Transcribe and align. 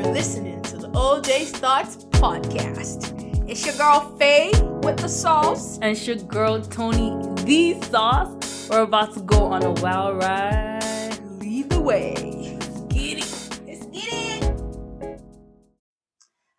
You're 0.00 0.12
listening 0.14 0.62
to 0.62 0.78
the 0.78 0.88
OJ 0.92 1.48
Thoughts 1.48 2.06
Podcast. 2.06 3.12
It's 3.46 3.66
your 3.66 3.74
girl 3.76 4.16
Faye 4.16 4.50
with 4.82 4.96
the 4.96 5.08
sauce. 5.10 5.74
And 5.82 5.90
it's 5.92 6.06
your 6.06 6.16
girl 6.16 6.58
Tony 6.62 7.10
the 7.44 7.78
Sauce. 7.82 8.70
We're 8.70 8.80
about 8.80 9.12
to 9.12 9.20
go 9.20 9.44
on 9.52 9.62
a 9.62 9.72
wild 9.72 10.16
ride. 10.22 11.18
Lead 11.40 11.68
the 11.68 11.82
way. 11.82 12.14
Let's 12.58 12.80
Get 12.88 13.18
it. 13.18 13.60
Let's 13.66 13.86
get 13.92 14.42
it. 14.42 15.20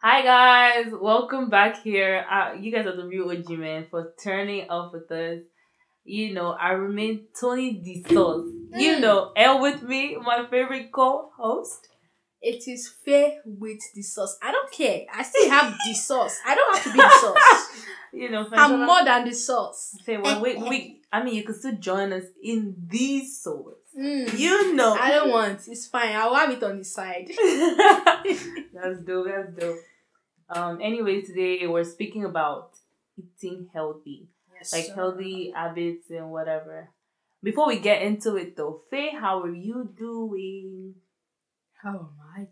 Hi 0.03 0.21
guys, 0.21 0.93
welcome 1.01 1.49
back 1.49 1.81
here. 1.81 2.23
Uh, 2.29 2.53
you 2.59 2.71
guys 2.71 2.85
are 2.85 2.95
the 2.95 3.07
real 3.07 3.31
OG 3.31 3.49
man 3.57 3.87
for 3.89 4.13
turning 4.23 4.69
up 4.69 4.93
with 4.93 5.11
us. 5.11 5.41
You 6.03 6.31
know, 6.35 6.51
I 6.51 6.73
remain 6.73 7.25
Tony 7.39 7.81
the 7.83 8.03
Sauce. 8.13 8.45
You 8.77 8.97
Mm. 8.97 9.01
know, 9.01 9.31
and 9.35 9.61
with 9.63 9.81
me, 9.81 10.15
my 10.17 10.45
favorite 10.45 10.91
co-host. 10.91 11.87
It 12.41 12.67
is 12.67 12.87
Faye 12.87 13.39
with 13.45 13.79
the 13.93 14.01
sauce. 14.01 14.37
I 14.41 14.51
don't 14.51 14.71
care. 14.71 15.05
I 15.13 15.21
still 15.23 15.49
have 15.49 15.75
the 15.85 15.93
sauce. 15.93 16.37
I 16.45 16.55
don't 16.55 16.75
have 16.75 16.83
to 16.85 16.91
be 16.91 16.97
the 16.97 17.09
sauce. 17.09 17.67
You 18.13 18.29
know, 18.29 18.45
I'm 18.51 18.85
more 18.85 19.05
than 19.05 19.23
the 19.23 19.33
sauce. 19.33 19.95
Say, 20.03 20.17
well, 20.17 20.41
wait, 20.41 20.59
wait. 20.59 21.05
I 21.13 21.23
mean, 21.23 21.33
you 21.33 21.43
can 21.43 21.55
still 21.57 21.75
join 21.77 22.11
us 22.11 22.25
in 22.43 22.75
these 22.89 23.39
sauce. 23.41 23.75
Mm. 23.97 24.37
You 24.37 24.73
know. 24.75 24.93
I 24.99 25.11
don't 25.11 25.29
want. 25.29 25.61
It's 25.67 25.87
fine. 25.87 26.13
I'll 26.13 26.35
have 26.35 26.49
it 26.49 26.61
on 26.61 26.79
the 26.79 26.83
side. 26.83 27.27
that's 28.73 28.99
dope. 29.05 29.27
That's 29.27 29.53
dope. 29.57 29.77
Um. 30.49 30.79
Anyway, 30.81 31.21
today 31.21 31.65
we're 31.67 31.85
speaking 31.85 32.25
about 32.25 32.71
eating 33.17 33.69
healthy, 33.73 34.27
Yes, 34.53 34.73
like 34.73 34.85
sir. 34.87 34.93
healthy 34.95 35.51
habits 35.55 36.09
and 36.09 36.31
whatever. 36.31 36.89
Before 37.41 37.67
we 37.67 37.79
get 37.79 38.01
into 38.01 38.35
it, 38.35 38.57
though, 38.57 38.81
Faye, 38.89 39.11
how 39.17 39.41
are 39.41 39.53
you 39.53 39.89
doing? 39.97 40.95
How 41.83 41.89
am 41.89 42.09
I 42.35 42.37
doing? 42.39 42.47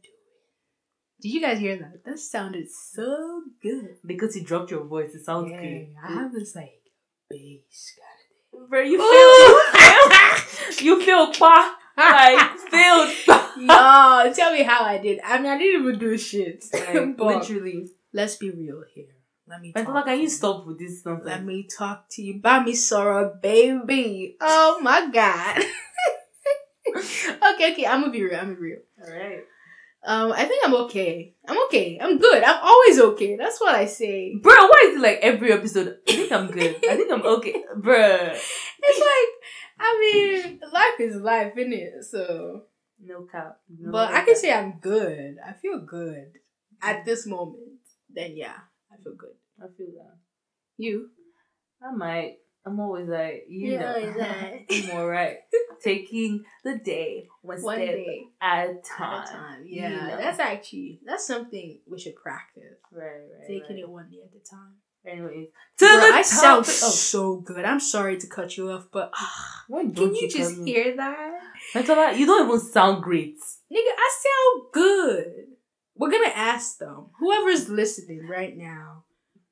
Did 1.21 1.29
you 1.29 1.41
guys 1.41 1.59
hear 1.59 1.77
that? 1.77 2.03
That 2.05 2.19
sounded 2.19 2.67
so 2.71 3.41
good. 3.61 3.97
Because 4.05 4.35
you 4.35 4.43
dropped 4.43 4.71
your 4.71 4.83
voice, 4.85 5.13
it 5.13 5.23
sounds 5.25 5.51
Yeah, 5.51 5.61
good. 5.61 5.87
I 6.03 6.11
have 6.13 6.33
this 6.33 6.55
like 6.55 6.81
bass 7.29 7.93
kind 7.99 8.69
Bro, 8.69 8.81
you 8.81 8.97
feel 8.97 10.85
you 10.85 11.01
feel 11.03 11.31
pa 11.33 11.77
like 11.95 12.57
feel 12.71 13.07
pa. 13.25 13.53
no, 13.57 14.33
tell 14.33 14.51
me 14.53 14.63
how 14.63 14.83
I 14.83 14.97
did. 14.97 15.19
I 15.23 15.37
mean, 15.39 15.51
I 15.51 15.57
didn't 15.57 15.81
even 15.81 15.99
do 15.99 16.17
shit. 16.17 16.65
Like, 16.73 17.17
but 17.17 17.47
literally. 17.47 17.89
let's 18.13 18.35
be 18.37 18.49
real 18.49 18.83
here. 18.95 19.05
Let 19.47 19.61
me. 19.61 19.73
Fantola, 19.73 19.85
talk 19.93 20.05
can 20.05 20.17
to 20.17 20.21
you 20.23 20.29
stop 20.29 20.65
with 20.65 20.79
this 20.79 21.05
Let 21.05 21.43
me 21.43 21.67
talk 21.67 22.05
to 22.11 22.21
you. 22.21 22.39
Buy 22.39 22.63
me 22.63 22.73
Sora, 22.73 23.31
baby. 23.41 24.37
Oh 24.41 24.79
my 24.81 25.09
god. 25.11 25.63
okay, 27.53 27.71
okay. 27.73 27.85
I'm 27.85 28.01
gonna 28.01 28.11
be 28.11 28.23
real. 28.23 28.35
I'm 28.35 28.45
gonna 28.47 28.55
be 28.55 28.61
real. 28.61 28.79
Alright. 29.03 29.39
Um, 30.05 30.31
I 30.31 30.45
think 30.45 30.63
I'm 30.65 30.75
okay. 30.85 31.35
I'm 31.47 31.57
okay. 31.65 31.99
I'm 32.01 32.17
good. 32.19 32.41
I'm 32.43 32.59
always 32.63 32.99
okay. 32.99 33.35
That's 33.35 33.59
what 33.59 33.75
I 33.75 33.85
say. 33.85 34.35
Bro, 34.41 34.53
why 34.53 34.85
is 34.87 34.95
it 34.95 35.01
like 35.01 35.19
every 35.21 35.51
episode? 35.51 35.97
I 36.07 36.11
think 36.11 36.31
I'm 36.31 36.47
good. 36.47 36.75
I 36.89 36.95
think 36.95 37.11
I'm 37.11 37.25
okay. 37.25 37.63
Bruh. 37.77 38.31
It's 38.31 38.99
like, 38.99 39.31
I 39.79 39.99
mean, 39.99 40.59
life 40.71 40.99
is 40.99 41.15
life, 41.17 41.53
isn't 41.57 41.73
it? 41.73 42.03
So, 42.05 42.63
No 43.03 43.23
cap. 43.29 43.59
No 43.69 43.91
but 43.91 44.13
I 44.13 44.23
can 44.23 44.35
say 44.35 44.53
I'm 44.53 44.79
good. 44.79 45.37
I 45.45 45.53
feel 45.53 45.79
good 45.79 46.39
at 46.81 47.03
this 47.03 47.27
moment. 47.27 47.79
Then 48.09 48.37
yeah, 48.37 48.55
I 48.91 49.03
feel 49.03 49.15
good. 49.15 49.35
I 49.61 49.67
feel 49.77 49.91
that. 49.97 50.15
You? 50.77 51.09
I 51.83 51.91
might. 51.91 52.37
I'm 52.65 52.79
always 52.79 53.07
like, 53.07 53.45
you 53.47 53.71
You're 53.71 53.79
know, 53.79 54.13
like- 54.17 54.65
I'm 54.71 54.89
alright. 54.91 55.37
Taking 55.83 56.43
the 56.63 56.77
day 56.77 57.27
one, 57.41 57.61
One 57.61 57.77
step 57.77 57.87
day 57.87 58.23
at 58.41 58.67
a 58.67 58.69
at 58.71 58.83
time. 58.83 59.23
a 59.23 59.27
time. 59.31 59.65
you 59.65 59.81
Yeah, 59.81 59.89
know. 60.07 60.17
that's 60.17 60.39
actually 60.39 60.99
that's 61.05 61.25
something 61.25 61.79
we 61.89 61.97
should 61.99 62.15
practice. 62.15 62.63
Right, 62.91 63.05
right. 63.05 63.47
Taking 63.47 63.77
right. 63.77 63.83
it 63.83 63.89
one 63.89 64.09
day 64.09 64.17
at 64.23 64.35
a 64.35 64.43
time. 64.43 64.73
Anyways, 65.07 65.47
to 65.77 65.85
Bro, 65.85 66.11
I 66.13 66.21
sound 66.21 66.65
topic. 66.65 66.79
Oh, 66.83 66.89
so 66.89 67.35
good. 67.37 67.63
I'm 67.63 67.79
sorry 67.79 68.17
to 68.17 68.27
cut 68.27 68.57
you 68.57 68.69
off, 68.71 68.87
but 68.91 69.11
ah, 69.15 69.63
why 69.69 69.83
can 69.83 69.95
you, 69.95 70.17
you, 70.23 70.29
just 70.29 70.57
hear 70.65 70.93
that? 70.97 71.39
Fantola, 71.73 72.17
you 72.17 72.25
don't 72.25 72.45
even 72.45 72.59
sound 72.59 73.01
great. 73.01 73.37
Nigga, 73.71 73.93
I 73.97 74.11
sound 74.27 74.63
good. 74.73 75.25
We're 75.95 76.11
gonna 76.11 76.27
ask 76.35 76.77
them. 76.79 77.07
Whoever's 77.19 77.69
listening 77.69 78.27
right 78.29 78.55
now, 78.57 79.05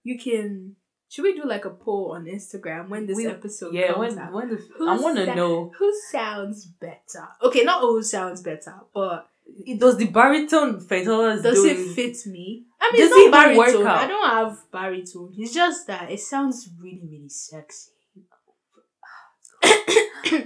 you 0.03 0.19
can. 0.19 0.75
Should 1.09 1.23
we 1.23 1.33
do 1.35 1.45
like 1.45 1.63
a 1.65 1.69
poll 1.69 2.11
on 2.15 2.25
Instagram 2.25 2.89
when 2.89 3.05
this 3.07 3.15
We- 3.17 3.27
episode 3.27 3.73
yeah, 3.73 3.93
comes 3.93 3.99
when 4.15 4.19
out? 4.19 4.33
when 4.33 4.49
the 4.49 4.55
Who 4.77 4.89
I 4.89 4.97
want 4.97 5.17
to 5.17 5.25
sa- 5.25 5.33
know. 5.35 5.71
who 5.77 5.93
sounds 6.11 6.65
better. 6.65 7.27
Okay, 7.41 7.63
not 7.63 7.81
who 7.81 8.03
sounds 8.03 8.41
better, 8.41 8.75
but 8.93 9.29
It 9.65 9.79
does 9.79 9.95
the 9.97 10.07
baritone 10.07 10.75
is 10.75 10.85
does 11.41 11.61
doing. 11.63 11.77
it 11.79 11.93
fit 11.95 12.17
me? 12.29 12.65
I 12.81 12.91
mean, 12.91 13.01
it's 13.03 13.15
not 13.15 13.31
baritone. 13.31 13.87
out? 13.87 13.97
I 14.03 14.07
don't 14.07 14.29
have 14.29 14.71
baritone. 14.71 15.33
It's 15.37 15.53
just 15.53 15.87
that 15.87 16.11
it 16.11 16.19
sounds 16.19 16.69
really, 16.81 17.07
really 17.09 17.29
sexy. 17.29 17.91
to 19.63 20.39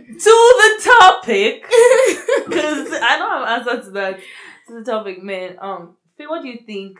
the 0.61 0.81
topic 0.83 1.63
because 2.47 2.87
I 2.93 3.17
don't 3.17 3.47
have 3.47 3.67
answer 3.67 3.83
to 3.85 3.91
that. 3.91 4.19
To 4.67 4.73
the 4.75 4.83
topic, 4.91 5.21
man. 5.23 5.57
Um, 5.59 5.97
Faye, 6.17 6.27
what 6.27 6.43
do 6.43 6.47
you 6.49 6.59
think 6.65 6.99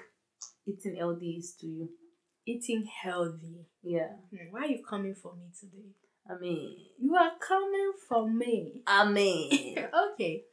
eating 0.68 0.98
LD 1.02 1.22
is 1.38 1.54
to 1.62 1.68
you? 1.68 1.90
Eating 2.46 2.86
healthy. 3.04 3.66
Yeah, 3.84 4.10
Hmm, 4.32 4.52
Why 4.52 4.62
are 4.62 4.68
you 4.68 4.84
coming 4.88 5.16
for 5.16 5.34
me 5.36 5.46
today? 5.60 5.90
I 6.30 6.38
mean, 6.40 6.78
You 7.00 7.16
are 7.16 7.32
coming 7.40 7.92
for 8.08 8.30
me. 8.30 8.82
I 8.88 9.08
mean, 9.10 9.78
okay. 10.14 10.44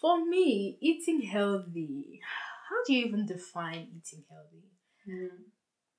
For 0.00 0.24
me, 0.24 0.78
eating 0.80 1.22
healthy. 1.22 2.20
How 2.68 2.76
do 2.86 2.94
you 2.94 3.06
even 3.06 3.26
define 3.26 3.88
eating 3.96 4.24
healthy? 4.28 5.30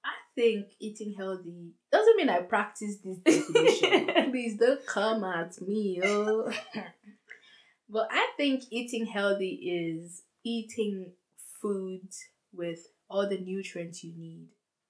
I 0.03 0.13
think 0.35 0.67
eating 0.79 1.13
healthy 1.17 1.71
doesn't 1.91 2.17
mean 2.17 2.29
I 2.29 2.41
practice 2.41 2.97
this 3.03 3.17
definition. 3.19 4.31
Please 4.31 4.57
don't 4.57 4.85
come 4.85 5.23
at 5.23 5.59
me, 5.61 6.01
oh. 6.03 6.51
but 7.89 8.07
I 8.11 8.27
think 8.37 8.63
eating 8.69 9.05
healthy 9.05 9.49
is 9.49 10.23
eating 10.43 11.13
food 11.61 12.07
with 12.53 12.79
all 13.09 13.27
the 13.29 13.37
nutrients 13.37 14.03
you 14.03 14.13
need, 14.17 14.47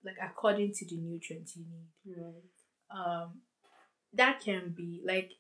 like 0.08 0.18
according 0.24 0.72
to 0.74 0.86
the 0.88 0.98
nutrients 0.98 1.56
you 1.56 1.66
need. 1.70 2.18
Um 2.90 3.42
that 4.14 4.40
can 4.40 4.74
be 4.76 5.02
like 5.06 5.32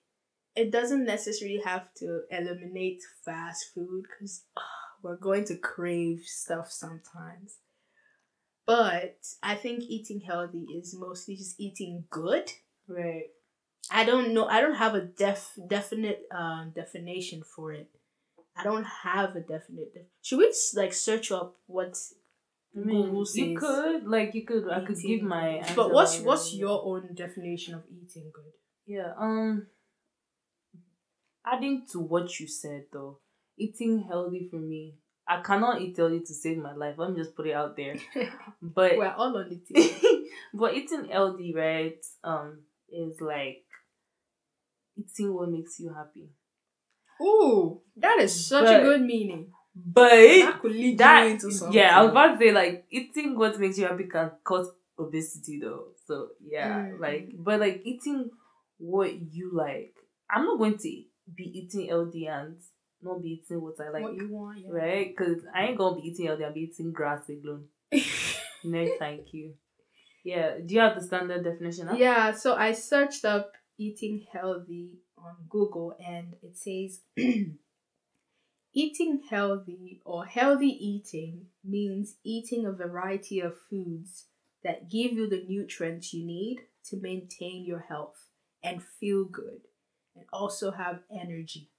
it 0.55 0.71
doesn't 0.71 1.05
necessarily 1.05 1.61
have 1.63 1.93
to 1.95 2.21
eliminate 2.29 3.01
fast 3.23 3.73
food 3.73 4.03
because 4.09 4.43
we're 5.01 5.15
going 5.15 5.45
to 5.45 5.55
crave 5.55 6.23
stuff 6.25 6.69
sometimes. 6.71 7.59
But 8.65 9.19
i 9.41 9.55
think 9.55 9.83
eating 9.83 10.19
healthy 10.21 10.65
is 10.77 10.93
mostly 10.97 11.35
just 11.37 11.59
eating 11.59 12.03
good. 12.09 12.51
Right. 12.89 13.29
i 13.91 14.03
don't 14.05 14.33
know 14.33 14.45
i 14.47 14.61
don't 14.61 14.75
have 14.75 14.95
a 14.95 15.01
def 15.01 15.51
definite 15.75 16.21
um 16.31 16.71
definition 16.75 17.43
for 17.55 17.71
it. 17.73 17.89
I 18.59 18.63
don't 18.63 18.87
have 19.03 19.35
a 19.35 19.41
definite 19.41 19.93
def- 19.93 20.11
should 20.21 20.39
we 20.39 20.51
like 20.75 20.93
search 20.93 21.31
up 21.31 21.55
what 21.67 21.95
I 22.77 22.85
mean, 22.85 23.05
Google 23.05 23.25
you 23.33 23.57
could 23.57 24.03
like 24.07 24.35
you 24.35 24.45
could 24.45 24.69
I 24.69 24.85
could 24.85 24.97
give 25.01 25.21
my 25.21 25.63
but 25.75 25.91
what's 25.91 26.19
what's 26.21 26.53
your 26.53 26.81
own 26.85 27.15
definition 27.15 27.73
of 27.75 27.83
eating 27.89 28.31
good? 28.33 28.53
Yeah 28.85 29.13
um 29.19 29.67
adding 31.45 31.85
to 31.91 31.99
what 31.99 32.39
you 32.39 32.47
said 32.47 32.85
though 32.91 33.19
eating 33.57 34.05
healthy 34.07 34.47
for 34.51 34.59
me 34.59 34.95
I 35.27 35.41
cannot 35.41 35.81
eat 35.81 35.97
healthy 35.97 36.19
to 36.19 36.33
save 36.33 36.57
my 36.57 36.73
life 36.73 36.95
let 36.97 37.11
me 37.11 37.17
just 37.17 37.35
put 37.35 37.47
it 37.47 37.53
out 37.53 37.75
there. 37.75 37.95
But 38.61 38.97
we're 38.97 39.11
all 39.11 39.35
on 39.37 39.49
the 39.49 39.57
team. 39.59 40.23
But 40.53 40.73
eating 40.75 41.09
healthy, 41.11 41.53
right, 41.53 41.99
um, 42.23 42.61
is 42.89 43.19
like 43.19 43.65
eating 44.97 45.33
what 45.33 45.49
makes 45.49 45.79
you 45.79 45.93
happy. 45.93 46.29
Ooh, 47.21 47.81
that 47.97 48.19
is 48.19 48.47
such 48.47 48.65
But- 48.65 48.79
a 48.79 48.83
good 48.83 49.01
meaning. 49.01 49.51
But 49.85 50.09
That 50.09 50.59
could 50.61 50.71
lead 50.71 50.97
that 50.97 51.23
you 51.25 51.29
into 51.31 51.51
something. 51.51 51.77
yeah, 51.77 51.97
I 51.97 52.01
was 52.03 52.11
about 52.11 52.33
to 52.33 52.37
say 52.39 52.51
like 52.51 52.85
eating 52.89 53.37
what 53.37 53.59
makes 53.59 53.77
you 53.77 53.85
happy 53.85 54.05
can 54.05 54.31
cause 54.43 54.69
obesity 54.97 55.59
though. 55.59 55.87
So 56.05 56.29
yeah, 56.43 56.77
Mm. 56.85 56.99
like 56.99 57.29
but 57.37 57.59
like 57.59 57.81
eating 57.85 58.31
what 58.77 59.13
you 59.33 59.51
like. 59.53 59.93
I'm 60.29 60.45
not 60.45 60.57
going 60.57 60.77
to 60.77 61.03
be 61.35 61.43
eating 61.59 61.87
healthy 61.87 62.25
and 62.27 62.57
not 63.01 63.21
be 63.21 63.41
eating 63.43 63.61
what 63.61 63.75
I 63.79 63.89
like, 63.89 64.03
what 64.03 64.15
you 64.15 64.27
want, 64.29 64.59
yeah. 64.59 64.69
right? 64.71 65.07
Because 65.15 65.43
I 65.53 65.65
ain't 65.67 65.77
gonna 65.77 65.95
be 66.01 66.07
eating 66.07 66.25
healthy. 66.27 66.43
I'll 66.45 66.53
be 66.53 66.61
eating 66.71 66.91
grass 66.91 67.29
alone. 67.29 67.65
no, 68.63 68.87
thank 68.99 69.33
you. 69.33 69.53
Yeah, 70.23 70.57
do 70.65 70.73
you 70.75 70.81
have 70.81 70.95
the 70.99 71.05
standard 71.05 71.43
definition? 71.43 71.87
Up? 71.89 71.97
yeah, 71.97 72.31
so 72.33 72.55
I 72.55 72.73
searched 72.73 73.23
up 73.23 73.51
eating 73.77 74.25
healthy 74.33 74.97
on 75.17 75.35
Google 75.49 75.95
and 76.05 76.33
it 76.41 76.57
says 76.57 77.01
eating 78.81 79.21
healthy 79.29 79.99
or 80.05 80.25
healthy 80.25 80.73
eating 80.91 81.47
means 81.63 82.15
eating 82.23 82.65
a 82.65 82.71
variety 82.71 83.39
of 83.39 83.53
foods 83.69 84.25
that 84.63 84.89
give 84.89 85.11
you 85.13 85.27
the 85.29 85.43
nutrients 85.47 86.13
you 86.13 86.23
need 86.25 86.57
to 86.89 86.97
maintain 87.09 87.65
your 87.65 87.83
health 87.91 88.19
and 88.63 88.83
feel 88.99 89.23
good 89.25 89.61
and 90.15 90.25
also 90.31 90.71
have 90.71 90.99
energy. 91.11 91.69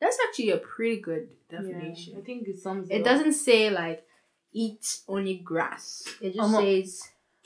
That's 0.00 0.18
actually 0.26 0.50
a 0.50 0.56
pretty 0.58 1.00
good 1.00 1.28
Yeah, 1.50 1.58
definition. 1.58 2.14
I 2.18 2.22
think 2.22 2.48
it 2.48 2.58
sums 2.58 2.90
It 2.90 3.00
up. 3.00 3.04
doesn't 3.04 3.34
say 3.34 3.70
like 3.70 4.04
eat 4.52 4.84
only 5.06 5.36
grass. 5.52 6.02
It 6.20 6.34
just 6.34 6.54
Um, 6.54 6.62
says 6.62 6.88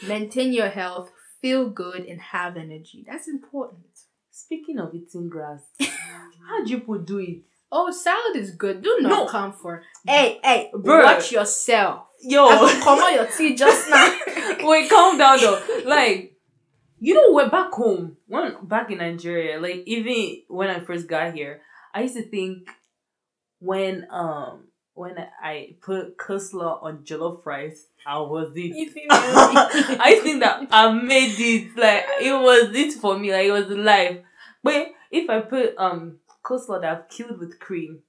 maintain 0.09 0.53
your 0.53 0.71
health, 0.81 1.11
feel 1.43 1.69
good, 1.69 2.03
and 2.11 2.21
have 2.21 2.56
energy. 2.56 3.05
That's 3.06 3.29
important. 3.29 3.87
Speaking 4.31 4.79
of 4.79 4.95
eating 4.95 5.29
grass, 5.29 5.62
how 6.49 6.65
do 6.65 6.71
you 6.71 6.81
put 6.81 7.05
do 7.06 7.19
it? 7.19 7.43
Oh, 7.76 7.91
salad 7.91 8.37
is 8.37 8.53
good. 8.53 8.82
Do 8.82 8.99
not 9.00 9.09
No. 9.11 9.26
come 9.26 9.53
for. 9.53 9.82
Hey, 10.06 10.38
hey, 10.44 10.71
Bruh. 10.73 11.03
watch 11.03 11.32
yourself. 11.32 12.06
Yo, 12.23 12.47
come 12.81 13.00
on 13.00 13.15
your 13.15 13.26
tea 13.26 13.56
just 13.56 13.91
now. 13.91 14.17
wait, 14.62 14.88
calm 14.88 15.19
down 15.19 15.41
though. 15.41 15.61
Like, 15.85 16.37
you 17.00 17.15
know, 17.15 17.32
we're 17.32 17.50
back 17.50 17.73
home. 17.73 18.17
When 18.29 18.55
back 18.62 18.93
in 18.93 18.99
Nigeria, 18.99 19.59
like 19.61 19.82
even 19.87 20.43
when 20.49 20.71
I 20.71 20.79
first 20.81 21.09
got 21.09 21.35
here, 21.35 21.62
I 21.93 22.03
used 22.03 22.15
to 22.15 22.23
think 22.23 22.69
when 23.59 24.06
um 24.09 24.69
when 24.94 25.17
I 25.43 25.75
put 25.82 26.17
coleslaw 26.17 26.81
on 26.81 26.99
jollof 26.99 27.44
rice, 27.44 27.88
I 28.06 28.19
was 28.20 28.53
it. 28.55 28.73
I 29.11 30.20
think 30.23 30.41
that 30.41 30.69
I 30.70 30.93
made 30.93 31.35
it. 31.38 31.77
Like 31.77 32.05
it 32.23 32.32
was 32.32 32.70
it 32.75 32.93
for 33.00 33.19
me. 33.19 33.32
Like 33.32 33.47
it 33.47 33.53
was 33.53 33.67
life. 33.69 34.19
But 34.62 34.93
if 35.11 35.29
I 35.29 35.41
put 35.41 35.75
um 35.77 36.19
coleslaw 36.44 36.81
that 36.82 36.91
I've 36.96 37.08
killed 37.08 37.38
with 37.38 37.58
cream, 37.58 38.00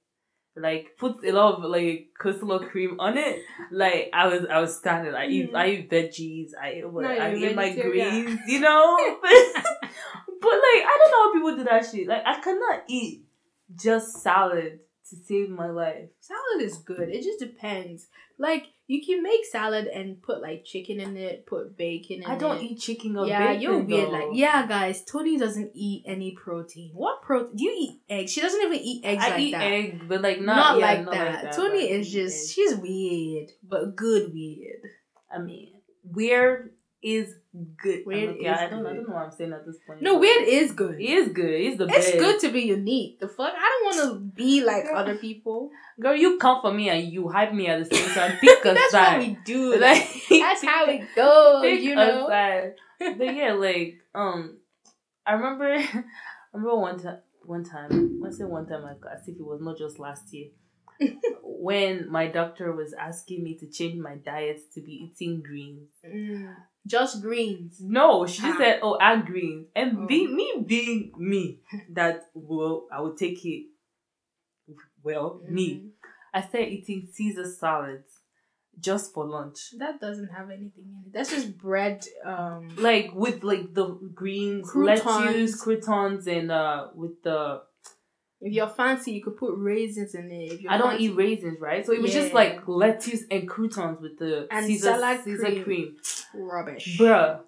like 0.56 0.96
put 0.98 1.24
a 1.24 1.32
lot 1.32 1.54
of 1.54 1.64
like 1.70 2.08
coleslaw 2.22 2.68
cream 2.70 2.98
on 3.00 3.16
it, 3.18 3.40
like 3.70 4.10
I 4.12 4.26
was 4.28 4.46
I 4.46 4.60
was 4.60 4.76
standing. 4.76 5.14
I 5.14 5.26
eat 5.26 5.52
Mm. 5.52 5.56
I 5.56 5.66
eat 5.70 5.90
veggies. 5.90 6.50
I 6.60 6.72
eat 6.78 6.90
what 6.90 7.02
No, 7.04 7.10
I 7.10 7.34
eat 7.34 7.54
my 7.54 7.74
greens. 7.74 8.40
You 8.48 8.60
know. 8.60 8.96
but, 9.22 9.30
but 10.40 10.56
like 10.66 10.82
I 10.90 10.96
don't 10.98 11.10
know 11.10 11.22
how 11.24 11.32
people 11.34 11.56
do 11.56 11.64
that 11.64 11.86
shit. 11.90 12.06
Like 12.08 12.22
I 12.26 12.40
cannot 12.40 12.84
eat 12.88 13.24
just 13.74 14.22
salad 14.22 14.80
to 15.10 15.16
save 15.16 15.48
my 15.50 15.70
life. 15.70 16.08
salad 16.20 16.60
is 16.62 16.78
good. 16.78 17.08
It 17.08 17.22
just 17.22 17.38
depends. 17.40 18.08
Like 18.38 18.64
you 18.88 19.04
can 19.04 19.22
make 19.22 19.44
salad 19.44 19.86
and 19.86 20.22
put 20.22 20.40
like 20.40 20.64
chicken 20.64 21.00
in 21.00 21.16
it, 21.16 21.44
put 21.46 21.76
bacon 21.76 22.18
in 22.18 22.22
it. 22.22 22.28
I 22.28 22.36
don't 22.36 22.58
it. 22.58 22.62
eat 22.62 22.78
chicken 22.78 23.16
or 23.16 23.26
yeah, 23.26 23.48
bacon. 23.48 23.62
you're 23.62 23.78
weird. 23.80 24.08
though. 24.08 24.12
Like, 24.12 24.28
yeah, 24.34 24.66
guys, 24.66 25.04
Tony 25.04 25.36
doesn't 25.38 25.72
eat 25.74 26.04
any 26.06 26.32
protein. 26.32 26.92
What 26.94 27.22
protein? 27.22 27.56
Do 27.56 27.64
you 27.64 27.76
eat 27.78 28.00
eggs? 28.08 28.32
She 28.32 28.40
doesn't 28.40 28.62
even 28.62 28.78
eat 28.78 29.04
eggs 29.04 29.24
I 29.24 29.28
like 29.30 29.40
eat 29.40 29.52
that. 29.52 29.62
egg, 29.62 30.08
but 30.08 30.22
like 30.22 30.40
not, 30.40 30.56
not, 30.56 30.78
yeah, 30.78 30.86
like, 30.86 31.04
not 31.04 31.14
that. 31.14 31.34
like 31.34 31.42
that. 31.42 31.56
Tony 31.56 31.90
is 31.90 32.10
just 32.10 32.50
egg. 32.50 32.54
she's 32.54 32.76
weird, 32.76 33.50
but 33.68 33.96
good 33.96 34.32
weird. 34.32 34.82
I 35.34 35.38
mean, 35.40 35.72
weird 36.04 36.70
is 37.06 37.34
good. 37.82 38.00
Weird 38.04 38.36
I 38.44 38.68
don't. 38.68 38.84
I 38.86 38.92
don't 38.94 39.06
know 39.08 39.14
what 39.14 39.22
I'm 39.26 39.30
saying 39.30 39.52
at 39.52 39.64
this 39.64 39.76
point. 39.86 40.02
No, 40.02 40.18
weird 40.18 40.42
is 40.48 40.72
good. 40.72 41.00
It 41.00 41.04
is 41.08 41.28
good. 41.28 41.48
It's 41.48 41.78
the 41.78 41.84
It's 41.86 42.10
best. 42.10 42.18
good 42.18 42.40
to 42.40 42.48
be 42.50 42.62
unique. 42.62 43.20
The 43.20 43.28
fuck? 43.28 43.52
I 43.56 43.68
don't 43.70 43.84
want 43.84 44.12
to 44.12 44.20
be 44.42 44.64
like 44.64 44.86
other 44.92 45.14
people. 45.26 45.70
Girl, 46.00 46.14
you 46.16 46.36
come 46.38 46.60
for 46.60 46.72
me 46.72 46.88
and 46.90 47.10
you 47.12 47.28
hype 47.28 47.52
me 47.54 47.68
at 47.68 47.88
the 47.88 47.94
same 47.96 48.08
time. 48.10 48.36
Pick 48.40 48.64
a 48.64 48.74
That's 48.74 48.90
side. 48.90 49.18
what 49.18 49.26
we 49.28 49.38
do. 49.44 49.78
Like, 49.80 50.06
That's 50.28 50.64
how 50.64 50.86
it 50.86 51.02
goes. 51.14 51.62
pick 51.62 51.80
You 51.80 51.92
a 51.92 51.94
know. 51.96 52.26
side. 52.28 52.74
But 52.98 53.34
yeah, 53.34 53.52
like 53.52 53.98
um, 54.14 54.58
I 55.24 55.32
remember, 55.34 55.64
I 55.72 56.04
remember 56.52 56.76
one 56.76 56.98
time. 56.98 57.18
One 57.44 57.62
time, 57.64 58.20
I 58.26 58.30
say 58.30 58.42
one 58.42 58.66
time, 58.66 58.82
like 58.82 58.98
as 59.14 59.28
if 59.28 59.36
it 59.38 59.46
was 59.46 59.60
not 59.62 59.78
just 59.78 60.00
last 60.00 60.34
year. 60.34 60.48
when 61.42 62.10
my 62.10 62.26
doctor 62.26 62.72
was 62.72 62.92
asking 62.98 63.44
me 63.44 63.56
to 63.58 63.66
change 63.68 63.96
my 64.00 64.16
diet 64.16 64.60
to 64.74 64.80
be 64.80 64.92
eating 65.12 65.42
greens. 65.42 65.90
Mm, 66.04 66.54
just 66.86 67.20
greens. 67.20 67.80
No, 67.80 68.26
she 68.26 68.42
just 68.42 68.54
Ah. 68.54 68.62
said, 68.62 68.80
"Oh, 68.82 68.96
add 69.00 69.26
greens," 69.26 69.66
and 69.74 69.98
Oh. 69.98 70.06
be 70.06 70.26
me 70.26 70.64
being 70.64 71.12
me, 71.18 71.60
that 71.90 72.30
well, 72.34 72.86
I 72.92 73.00
would 73.00 73.16
take 73.16 73.44
it. 73.44 73.66
Well, 75.02 75.40
me, 75.48 75.68
Mhm. 75.74 75.90
I 76.34 76.40
started 76.42 76.72
eating 76.72 77.06
Caesar 77.12 77.44
salads 77.44 78.20
just 78.78 79.14
for 79.14 79.24
lunch, 79.26 79.70
That 79.78 80.00
doesn't 80.00 80.28
have 80.28 80.50
anything 80.50 80.84
in 80.92 81.04
it. 81.06 81.12
That's 81.12 81.30
just 81.30 81.56
bread. 81.56 82.04
Um, 82.24 82.68
like 82.76 83.14
with 83.14 83.42
like 83.42 83.72
the 83.72 83.86
greens, 84.14 84.70
Croutons. 84.70 85.06
lettuce, 85.06 85.60
croutons, 85.62 86.26
and 86.26 86.50
uh 86.50 86.88
with 86.94 87.22
the. 87.22 87.62
If 88.40 88.52
you're 88.52 88.68
fancy, 88.68 89.12
you 89.12 89.22
could 89.22 89.36
put 89.36 89.54
raisins 89.56 90.14
in 90.14 90.30
it. 90.30 90.60
I 90.68 90.76
don't 90.78 90.90
fancy. 90.90 91.04
eat 91.06 91.16
raisins, 91.16 91.58
right? 91.60 91.84
So 91.86 91.92
it 91.92 92.02
was 92.02 92.12
just 92.12 92.32
like 92.34 92.60
lettuce 92.66 93.22
and 93.30 93.48
croutons 93.48 94.00
with 94.00 94.18
the 94.18 94.46
And 94.50 94.66
Caesar 94.66 94.90
salad 94.92 95.20
Caesar 95.24 95.44
cream. 95.46 95.64
cream. 95.64 95.96
rubbish. 96.34 96.98
Bruh, 96.98 97.40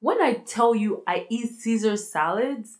when 0.00 0.20
I 0.22 0.34
tell 0.34 0.74
you 0.74 1.02
I 1.06 1.26
eat 1.28 1.50
Caesar 1.60 1.96
salads, 1.96 2.78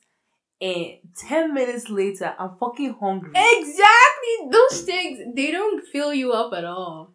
and 0.63 0.99
10 1.17 1.55
minutes 1.55 1.89
later, 1.89 2.35
I'm 2.39 2.55
fucking 2.61 2.95
hungry. 3.01 3.33
Exactly. 3.35 4.51
Those 4.51 4.83
things 4.83 5.19
they 5.35 5.51
don't 5.51 5.83
fill 5.87 6.13
you 6.13 6.33
up 6.33 6.53
at 6.53 6.65
all. 6.65 7.15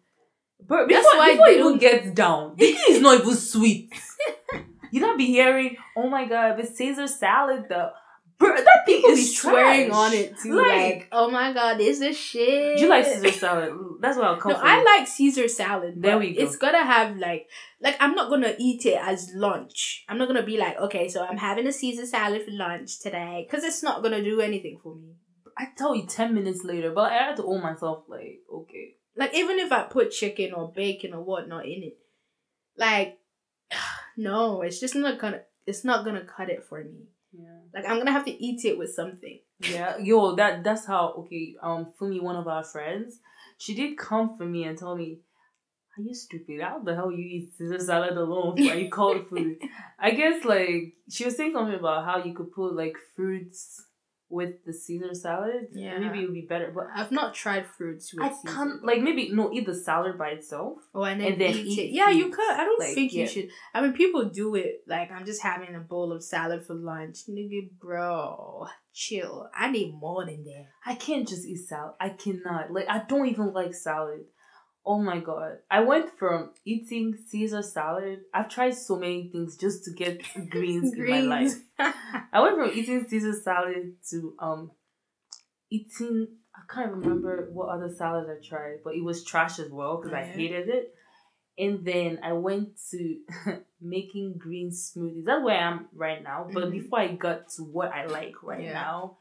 But 0.68 0.88
That's 0.88 1.06
before, 1.06 1.18
why 1.18 1.30
before 1.32 1.48
it 1.48 1.58
even 1.60 1.78
gets 1.78 2.10
down, 2.10 2.54
the 2.58 2.72
thing 2.72 2.82
is 2.90 3.00
not 3.00 3.20
even 3.20 3.34
sweet. 3.34 3.92
you 4.90 4.98
don't 5.00 5.16
be 5.16 5.26
hearing, 5.26 5.76
oh 5.96 6.08
my 6.08 6.24
god, 6.26 6.58
it's 6.58 6.76
Caesar 6.76 7.06
salad 7.06 7.66
though. 7.68 7.90
Bro, 8.38 8.54
that 8.54 8.82
thing 8.84 8.96
People 8.96 9.14
be 9.14 9.20
is 9.22 9.38
swearing 9.38 9.90
on 9.90 10.12
it 10.12 10.36
too. 10.38 10.54
Like- 10.54 10.66
Like, 10.66 11.08
oh 11.12 11.30
my 11.30 11.52
god, 11.54 11.78
this 11.78 12.00
is 12.02 12.16
shit. 12.18 12.76
Do 12.76 12.82
you 12.84 12.90
like 12.90 13.06
Caesar 13.06 13.32
salad? 13.32 13.72
That's 14.00 14.16
what 14.18 14.26
I'll 14.26 14.36
come 14.36 14.52
No. 14.52 14.60
I 14.62 14.82
like 14.82 15.08
Caesar 15.08 15.48
salad. 15.48 15.94
There 16.02 16.18
we 16.18 16.34
go. 16.34 16.42
It's 16.42 16.56
gotta 16.56 16.78
have 16.84 17.16
like, 17.16 17.48
like 17.80 17.96
I'm 17.98 18.14
not 18.14 18.28
gonna 18.28 18.54
eat 18.58 18.84
it 18.84 18.98
as 19.00 19.32
lunch. 19.34 20.04
I'm 20.08 20.18
not 20.18 20.28
gonna 20.28 20.42
be 20.44 20.58
like, 20.58 20.78
okay, 20.78 21.08
so 21.08 21.24
I'm 21.24 21.38
having 21.38 21.66
a 21.66 21.72
Caesar 21.72 22.04
salad 22.04 22.42
for 22.44 22.50
lunch 22.50 23.00
today, 23.00 23.46
because 23.48 23.64
it's 23.64 23.82
not 23.82 24.02
gonna 24.02 24.22
do 24.22 24.40
anything 24.40 24.78
for 24.82 24.94
me. 24.94 25.14
I 25.58 25.68
tell 25.78 25.94
you 25.96 26.06
10 26.06 26.34
minutes 26.34 26.62
later, 26.64 26.90
but 26.90 27.10
I 27.12 27.14
had 27.16 27.36
to 27.36 27.44
own 27.44 27.62
myself, 27.62 28.04
like, 28.08 28.40
okay. 28.52 28.96
Like 29.16 29.32
even 29.34 29.58
if 29.58 29.72
I 29.72 29.84
put 29.84 30.10
chicken 30.10 30.52
or 30.52 30.70
bacon 30.76 31.14
or 31.14 31.22
whatnot 31.24 31.64
in 31.64 31.82
it, 31.84 31.96
like, 32.76 33.18
no, 34.18 34.60
it's 34.60 34.78
just 34.78 34.94
not 34.94 35.18
gonna. 35.18 35.40
It's 35.66 35.84
not 35.84 36.04
gonna 36.04 36.24
cut 36.24 36.50
it 36.50 36.62
for 36.68 36.84
me. 36.84 37.06
Yeah. 37.38 37.58
Like 37.74 37.86
I'm 37.88 37.98
gonna 37.98 38.12
have 38.12 38.24
to 38.24 38.44
eat 38.44 38.64
it 38.64 38.78
with 38.78 38.92
something. 38.94 39.40
Yeah, 39.60 39.96
yo, 39.98 40.34
that 40.36 40.64
that's 40.64 40.86
how 40.86 41.14
okay. 41.18 41.56
Um, 41.62 41.92
for 41.98 42.08
me, 42.08 42.20
one 42.20 42.36
of 42.36 42.48
our 42.48 42.64
friends, 42.64 43.20
she 43.58 43.74
did 43.74 43.98
come 43.98 44.36
for 44.36 44.44
me 44.44 44.64
and 44.64 44.78
tell 44.78 44.96
me, 44.96 45.20
"Are 45.96 46.02
you 46.02 46.14
stupid? 46.14 46.60
How 46.60 46.78
the 46.78 46.94
hell 46.94 47.10
you 47.10 47.24
eat 47.24 47.50
Caesar 47.56 47.78
salad 47.78 48.16
alone? 48.16 48.56
Why 48.56 48.74
you 48.74 48.90
call 48.90 49.16
it 49.16 49.28
food?" 49.28 49.58
I 49.98 50.10
guess 50.10 50.44
like 50.44 50.94
she 51.10 51.24
was 51.24 51.36
saying 51.36 51.52
something 51.54 51.78
about 51.78 52.04
how 52.04 52.22
you 52.24 52.34
could 52.34 52.52
put 52.52 52.74
like 52.74 52.96
fruits 53.14 53.85
with 54.28 54.64
the 54.64 54.72
Caesar 54.72 55.14
salad. 55.14 55.68
Yeah. 55.72 55.98
maybe 55.98 56.20
it 56.20 56.26
would 56.26 56.34
be 56.34 56.46
better. 56.48 56.72
But 56.74 56.88
I've 56.94 57.12
not 57.12 57.32
tried 57.34 57.66
fruits 57.66 58.12
with 58.12 58.24
I 58.24 58.28
Caesar. 58.30 58.54
can't 58.54 58.84
like 58.84 59.00
maybe 59.00 59.30
no 59.32 59.52
eat 59.52 59.66
the 59.66 59.74
salad 59.74 60.18
by 60.18 60.28
itself. 60.30 60.78
Oh, 60.94 61.04
and 61.04 61.20
then, 61.20 61.32
and 61.32 61.40
then 61.40 61.50
eat, 61.54 61.66
eat 61.66 61.78
it. 61.78 61.90
Yeah, 61.92 62.10
you 62.10 62.30
could. 62.30 62.50
I 62.50 62.64
don't 62.64 62.80
Like, 62.80 62.94
think 62.94 63.12
yeah. 63.12 63.22
you 63.22 63.28
should. 63.28 63.48
I 63.72 63.80
mean, 63.82 63.92
people 63.92 64.24
do 64.28 64.54
it. 64.56 64.82
Like, 64.86 65.10
I'm 65.12 65.24
just 65.26 65.42
having 65.42 65.74
a 65.74 65.80
bowl 65.80 66.12
of 66.12 66.24
salad 66.24 66.66
for 66.66 66.74
lunch. 66.74 67.18
Nigga, 67.30 67.70
bro, 67.80 68.66
chill. 68.92 69.48
I 69.54 69.70
need 69.70 69.94
more 69.94 70.24
than 70.26 70.42
that. 70.44 70.66
I 70.84 70.94
can't 70.96 71.26
just 71.28 71.46
eat 71.46 71.58
salad. 71.68 71.94
I 72.00 72.10
cannot. 72.10 72.72
Like 72.72 72.88
I 72.88 73.02
don't 73.08 73.26
even 73.28 73.52
like 73.52 73.74
salad. 73.74 74.24
Oh 74.88 75.00
my 75.02 75.18
god. 75.18 75.58
I 75.68 75.80
went 75.80 76.16
from 76.16 76.50
eating 76.64 77.18
Caesar 77.28 77.62
salad. 77.62 78.20
I've 78.32 78.48
tried 78.48 78.74
so 78.76 78.96
many 78.96 79.28
things 79.32 79.56
just 79.56 79.84
to 79.84 79.90
get 79.90 80.22
greens, 80.50 80.94
in 80.94 81.10
my 81.10 81.20
life. 81.20 81.54
I 81.78 82.40
went 82.40 82.56
from 82.56 82.70
eating 82.72 83.04
Caesar 83.08 83.32
salad 83.32 83.96
to 84.10 84.34
um 84.38 84.70
eating 85.70 86.28
I 86.54 86.72
can't 86.72 86.92
remember 86.92 87.50
what 87.52 87.68
other 87.68 87.90
salad 87.90 88.28
I 88.30 88.46
tried, 88.46 88.78
but 88.84 88.94
it 88.94 89.02
was 89.04 89.24
trash 89.24 89.58
as 89.58 89.70
well 89.70 89.96
because 89.98 90.14
I 90.14 90.22
hated 90.24 90.68
it. 90.68 90.94
And 91.58 91.84
then 91.84 92.20
I 92.22 92.32
went 92.34 92.78
to 92.92 93.18
making 93.80 94.38
green 94.38 94.70
smoothies. 94.70 95.24
That's 95.24 95.44
where 95.44 95.56
I 95.56 95.68
am 95.68 95.88
right 95.94 96.22
now. 96.22 96.46
But 96.52 96.68
Mhm. 96.68 96.72
before 96.72 97.00
I 97.00 97.08
got 97.08 97.48
to 97.56 97.62
what 97.64 97.92
I 97.92 98.06
like 98.06 98.42
right 98.42 98.62
Yeah. 98.62 98.72
now, 98.72 99.18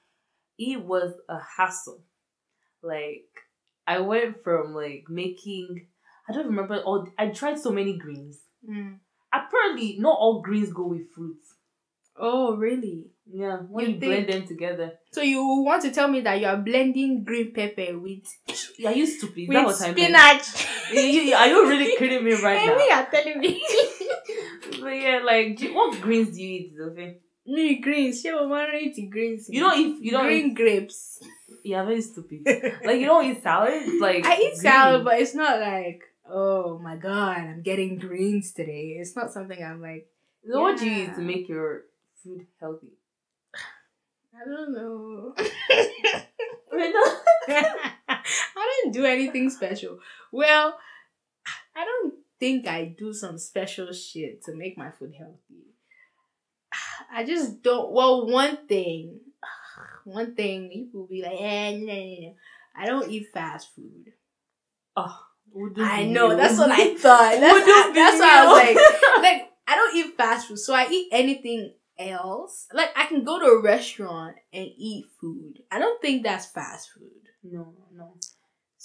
it 0.57 0.81
was 0.81 1.13
a 1.27 1.39
hassle. 1.39 2.03
Like 2.81 3.27
I 3.87 3.99
went 3.99 4.43
from 4.43 4.73
like 4.73 5.05
making 5.09 5.87
I 6.27 6.33
don't 6.33 6.47
remember 6.47 6.77
all 6.81 7.07
I 7.17 7.27
tried 7.29 7.59
so 7.59 7.71
many 7.71 7.97
greens. 7.97 8.39
Mm. 8.67 8.97
Apparently 9.33 9.97
not 9.99 10.17
all 10.17 10.41
greens 10.41 10.71
go 10.73 10.87
with 10.87 11.11
fruits. 11.13 11.53
Oh, 12.17 12.55
really? 12.55 13.07
Yeah, 13.29 13.57
when 13.57 13.85
You 13.87 13.91
you, 13.93 13.99
blend 13.99 14.29
them 14.29 14.47
together. 14.47 14.93
So 15.11 15.21
you 15.21 15.43
want 15.65 15.81
to 15.81 15.91
tell 15.91 16.07
me 16.07 16.21
that 16.21 16.39
you 16.39 16.47
are 16.47 16.55
blending 16.57 17.23
green 17.25 17.51
pepper 17.53 17.97
with 17.99 18.23
Are 18.85 18.93
you 18.93 19.05
stupid? 19.05 19.49
With 19.49 19.57
that 19.57 19.65
what 19.65 19.81
I 19.81 19.91
meant? 19.91 19.97
spinach? 19.99 20.67
You- 20.93 21.01
you- 21.23 21.35
Are 21.35 21.47
you 21.47 21.67
really 21.67 21.97
kidding 21.97 22.23
me 22.23 22.33
right 22.33 22.65
now? 22.65 22.75
me 22.77 22.91
are 22.91 23.05
telling 23.11 23.39
me. 23.39 23.61
But 24.81 24.89
yeah, 24.95 25.19
like, 25.25 25.57
do- 25.57 25.73
what 25.73 25.99
greens 26.01 26.35
do 26.35 26.41
you 26.43 26.49
eat, 26.59 26.73
Sophie? 26.77 27.17
me 27.47 27.79
greens. 27.79 28.21
She 28.21 28.31
will 28.31 28.49
want 28.49 28.71
to 28.71 28.77
eat 28.77 29.09
greens. 29.11 29.47
You 29.49 29.59
don't 29.61 29.77
eat. 29.79 30.03
You 30.03 30.11
don't 30.11 30.25
green 30.25 30.47
eat. 30.51 30.55
grapes. 30.55 31.19
Yeah, 31.65 31.83
very 31.83 32.01
stupid. 32.01 32.41
Like 32.85 32.99
you 32.99 33.07
don't 33.07 33.25
eat 33.25 33.41
salad. 33.41 33.99
Like 33.99 34.23
I 34.23 34.35
eat 34.35 34.53
green. 34.53 34.55
salad, 34.55 35.03
but 35.03 35.19
it's 35.19 35.33
not 35.33 35.59
like, 35.59 36.03
oh 36.29 36.77
my 36.77 36.95
god, 36.95 37.37
I'm 37.37 37.63
getting 37.63 37.97
greens 37.97 38.53
today. 38.53 38.97
It's 38.99 39.15
not 39.15 39.33
something 39.33 39.61
I'm 39.63 39.81
like, 39.81 40.07
So 40.47 40.61
what 40.61 40.77
do 40.77 40.87
you 40.87 41.05
eat 41.05 41.15
to 41.15 41.21
make 41.21 41.49
your 41.49 41.85
food 42.23 42.45
healthy? 42.59 42.93
I 44.35 44.45
don't 44.45 44.73
know. 44.73 45.33
I 48.07 48.81
don't 48.83 48.93
do 48.93 49.05
anything 49.05 49.49
special. 49.49 49.97
Well, 50.31 50.77
I 51.75 51.83
don't 51.83 52.13
think 52.39 52.67
I 52.67 52.85
do 52.85 53.11
some 53.11 53.39
special 53.39 53.91
shit 53.91 54.43
to 54.43 54.53
make 54.53 54.77
my 54.77 54.91
food 54.91 55.13
healthy. 55.17 55.65
I 57.11 57.23
just 57.25 57.63
don't. 57.63 57.91
Well, 57.91 58.27
one 58.27 58.67
thing, 58.67 59.19
one 60.05 60.35
thing 60.35 60.69
people 60.69 61.07
be 61.07 61.21
like, 61.21 61.39
eh, 61.39 61.71
no, 61.71 61.85
no, 61.85 61.93
no. 61.93 62.35
I 62.77 62.85
don't 62.85 63.09
eat 63.09 63.27
fast 63.33 63.73
food. 63.75 64.13
Oh, 64.95 65.17
I 65.77 66.05
know. 66.05 66.35
That's 66.35 66.57
what 66.57 66.71
I 66.71 66.95
thought. 66.97 67.39
That's, 67.39 67.67
I, 67.67 67.91
that's 67.93 68.19
why 68.19 68.29
I 68.29 68.45
was 68.45 68.75
like, 68.75 69.23
like 69.23 69.51
I 69.67 69.75
don't 69.75 69.95
eat 69.95 70.17
fast 70.17 70.47
food, 70.47 70.59
so 70.59 70.73
I 70.73 70.87
eat 70.89 71.09
anything 71.11 71.73
else. 71.97 72.67
Like 72.73 72.89
I 72.95 73.05
can 73.05 73.23
go 73.23 73.39
to 73.39 73.45
a 73.45 73.61
restaurant 73.61 74.35
and 74.53 74.67
eat 74.77 75.05
food. 75.19 75.59
I 75.71 75.79
don't 75.79 76.01
think 76.01 76.23
that's 76.23 76.45
fast 76.45 76.91
food. 76.91 77.11
No, 77.43 77.73
no. 77.95 78.15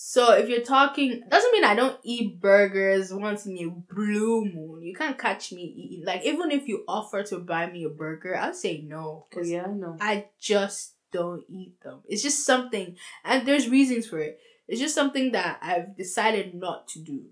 So 0.03 0.33
if 0.33 0.49
you're 0.49 0.63
talking, 0.63 1.23
doesn't 1.29 1.53
mean 1.53 1.63
I 1.63 1.75
don't 1.75 2.01
eat 2.03 2.41
burgers 2.41 3.13
once 3.13 3.45
in 3.45 3.59
a 3.59 3.69
blue 3.69 4.47
moon. 4.47 4.83
You 4.83 4.95
can't 4.95 5.19
catch 5.19 5.53
me 5.53 5.61
eating. 5.63 6.07
Like 6.07 6.25
even 6.25 6.51
if 6.51 6.67
you 6.67 6.85
offer 6.89 7.23
to 7.25 7.39
buy 7.39 7.71
me 7.71 7.85
a 7.85 7.91
burger, 7.91 8.35
I'll 8.35 8.55
say 8.55 8.81
no. 8.81 9.27
Oh 9.37 9.43
yeah, 9.43 9.65
I 9.67 9.73
know. 9.73 9.99
I 10.01 10.29
just 10.39 10.95
don't 11.13 11.45
eat 11.51 11.79
them. 11.83 12.01
It's 12.09 12.23
just 12.23 12.47
something, 12.47 12.97
and 13.25 13.47
there's 13.47 13.69
reasons 13.69 14.07
for 14.07 14.21
it. 14.21 14.41
It's 14.67 14.81
just 14.81 14.95
something 14.95 15.33
that 15.33 15.59
I've 15.61 15.95
decided 15.99 16.55
not 16.55 16.89
to 16.89 17.01
do. 17.01 17.27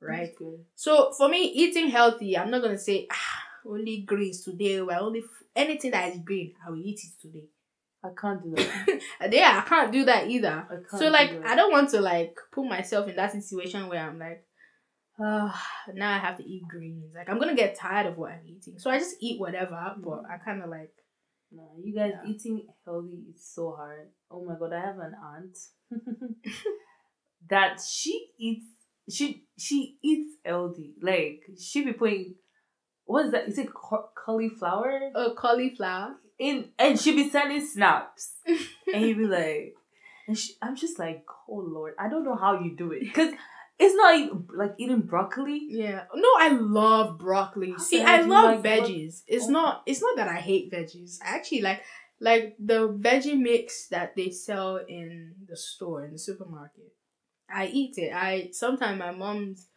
Right. 0.00 0.34
So 0.74 1.12
for 1.12 1.28
me, 1.28 1.44
eating 1.44 1.90
healthy, 1.90 2.38
I'm 2.38 2.50
not 2.50 2.62
gonna 2.62 2.78
say 2.78 3.08
ah, 3.10 3.42
only 3.68 4.00
greens 4.00 4.40
today. 4.40 4.80
Well, 4.80 5.04
only 5.04 5.20
f- 5.20 5.44
anything 5.54 5.90
that 5.90 6.14
is 6.14 6.20
green, 6.20 6.54
I 6.66 6.70
will 6.70 6.82
eat 6.82 7.00
it 7.04 7.20
today. 7.20 7.44
I 8.06 8.20
can't 8.20 8.42
do 8.42 8.54
that. 8.54 9.00
yeah, 9.32 9.62
I 9.64 9.68
can't 9.68 9.92
do 9.92 10.04
that 10.04 10.28
either. 10.28 10.86
So 10.90 11.08
like, 11.08 11.30
do 11.30 11.42
I 11.44 11.56
don't 11.56 11.72
want 11.72 11.90
to 11.90 12.00
like 12.00 12.36
put 12.52 12.64
myself 12.66 13.08
in 13.08 13.16
that 13.16 13.32
situation 13.32 13.88
where 13.88 14.00
I'm 14.06 14.18
like, 14.18 14.44
oh, 15.20 15.52
now 15.94 16.14
I 16.14 16.18
have 16.18 16.36
to 16.38 16.44
eat 16.44 16.62
greens. 16.68 17.12
Like 17.14 17.28
I'm 17.28 17.38
gonna 17.38 17.54
get 17.56 17.78
tired 17.78 18.06
of 18.06 18.16
what 18.16 18.32
I'm 18.32 18.46
eating, 18.46 18.78
so 18.78 18.90
I 18.90 18.98
just 18.98 19.16
eat 19.20 19.40
whatever. 19.40 19.74
Mm-hmm. 19.74 20.02
But 20.02 20.22
I 20.30 20.38
kind 20.44 20.62
of 20.62 20.70
like, 20.70 20.92
No, 21.52 21.70
you 21.82 21.94
guys 21.94 22.12
Yeah. 22.14 22.30
eating 22.30 22.66
healthy 22.84 23.24
is 23.34 23.44
so 23.54 23.74
hard. 23.76 24.08
Oh 24.30 24.44
my 24.44 24.54
god, 24.58 24.72
I 24.72 24.80
have 24.80 24.98
an 24.98 25.14
aunt 25.22 25.56
that 27.50 27.80
she 27.80 28.28
eats 28.38 28.66
she 29.10 29.44
she 29.58 29.98
eats 30.02 30.36
healthy. 30.44 30.94
Like 31.00 31.42
she 31.60 31.84
be 31.84 31.92
putting 31.92 32.34
what 33.04 33.26
is 33.26 33.32
that? 33.32 33.48
Is 33.48 33.58
it 33.58 33.72
ca- 33.72 34.08
cauliflower 34.24 35.10
oh, 35.14 35.34
cauliflower. 35.36 36.16
In? 36.38 36.70
And 36.78 36.98
she 36.98 37.14
be 37.14 37.28
sending 37.30 37.64
snaps, 37.66 38.34
and 38.46 39.02
you 39.06 39.16
be 39.16 39.24
like, 39.26 39.74
and 40.28 40.36
she, 40.36 40.54
I'm 40.62 40.76
just 40.76 40.98
like, 40.98 41.24
oh 41.48 41.64
lord, 41.66 41.94
I 41.98 42.08
don't 42.08 42.24
know 42.24 42.36
how 42.36 42.60
you 42.60 42.76
do 42.76 42.92
it 42.92 43.00
because 43.00 43.32
it's 43.78 43.94
not 43.94 44.56
like 44.56 44.74
eating 44.78 45.02
broccoli. 45.02 45.60
Yeah. 45.68 46.04
No, 46.14 46.28
I 46.38 46.48
love 46.48 47.18
broccoli. 47.18 47.72
How 47.72 47.78
See, 47.78 48.02
I 48.02 48.10
hell 48.16 48.18
do 48.22 48.24
you 48.26 48.32
love 48.32 48.44
like 48.44 48.62
bro- 48.62 48.70
veggies. 48.88 49.22
It's 49.26 49.46
Oh. 49.46 49.50
not 49.50 49.82
it's 49.86 50.00
not 50.02 50.16
that 50.16 50.28
I 50.28 50.36
hate 50.40 50.72
veggies. 50.72 51.18
I 51.22 51.36
actually 51.36 51.62
like 51.62 51.82
like 52.20 52.56
the 52.58 52.88
veggie 52.88 53.38
mix 53.38 53.88
that 53.88 54.16
they 54.16 54.30
sell 54.30 54.78
in 54.88 55.34
the 55.48 55.56
store 55.56 56.04
in 56.06 56.12
the 56.12 56.18
supermarket. 56.18 56.92
I 57.48 57.66
eat 57.66 57.98
it. 57.98 58.12
I 58.14 58.48
sometimes 58.52 58.98
my 58.98 59.10
mom's 59.12 59.68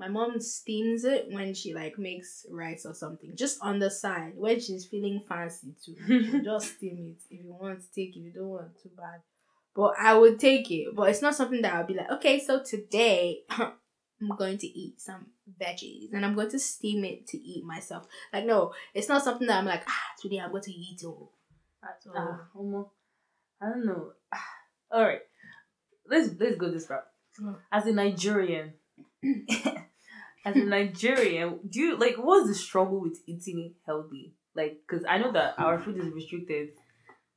my 0.00 0.08
mom 0.08 0.40
steams 0.40 1.04
it 1.04 1.26
when 1.30 1.52
she 1.52 1.74
like 1.74 1.98
makes 1.98 2.46
rice 2.50 2.86
or 2.86 2.94
something. 2.94 3.36
Just 3.36 3.58
on 3.60 3.78
the 3.78 3.90
side. 3.90 4.32
When 4.34 4.58
she's 4.58 4.86
feeling 4.86 5.20
fancy 5.20 5.74
too. 5.84 6.40
Just 6.44 6.76
steam 6.76 7.14
it. 7.14 7.22
If 7.30 7.44
you 7.44 7.52
want 7.52 7.82
to 7.82 7.86
take 7.92 8.16
it, 8.16 8.20
if 8.20 8.24
you 8.24 8.32
don't 8.32 8.48
want 8.48 8.82
too 8.82 8.90
bad. 8.96 9.20
But 9.76 9.94
I 10.00 10.14
would 10.16 10.40
take 10.40 10.70
it. 10.70 10.96
But 10.96 11.10
it's 11.10 11.20
not 11.20 11.34
something 11.34 11.60
that 11.60 11.74
I'll 11.74 11.86
be 11.86 11.94
like, 11.94 12.10
okay, 12.12 12.40
so 12.40 12.62
today 12.62 13.40
I'm 13.50 14.36
going 14.38 14.56
to 14.56 14.66
eat 14.66 14.98
some 15.02 15.26
veggies 15.60 16.14
and 16.14 16.24
I'm 16.24 16.34
going 16.34 16.50
to 16.50 16.58
steam 16.58 17.04
it 17.04 17.26
to 17.28 17.38
eat 17.38 17.64
myself. 17.64 18.06
Like, 18.32 18.46
no, 18.46 18.72
it's 18.94 19.08
not 19.08 19.22
something 19.22 19.46
that 19.48 19.58
I'm 19.58 19.66
like, 19.66 19.82
ah, 19.86 20.04
today 20.18 20.38
I'm 20.38 20.50
going 20.50 20.62
to 20.62 20.72
eat 20.72 20.94
it. 20.94 21.00
So, 21.02 21.28
Ah, 22.16 22.40
almost. 22.54 22.90
I 23.60 23.68
don't 23.68 23.84
know. 23.84 24.12
All 24.90 25.04
right, 25.04 25.20
let's 26.08 26.30
let's 26.38 26.56
go 26.56 26.70
this 26.70 26.88
route. 26.90 27.06
Mm. 27.40 27.56
As 27.70 27.86
a 27.86 27.92
Nigerian, 27.92 28.72
as 30.44 30.56
a 30.56 30.64
Nigerian, 30.64 31.60
do 31.68 31.80
you 31.80 31.96
like 31.96 32.16
what's 32.16 32.48
the 32.48 32.54
struggle 32.54 33.00
with 33.00 33.18
eating 33.26 33.74
healthy? 33.86 34.34
Like, 34.54 34.80
cause 34.88 35.04
I 35.08 35.18
know 35.18 35.32
that 35.32 35.54
our 35.58 35.78
food 35.78 35.98
is 35.98 36.12
restricted. 36.12 36.70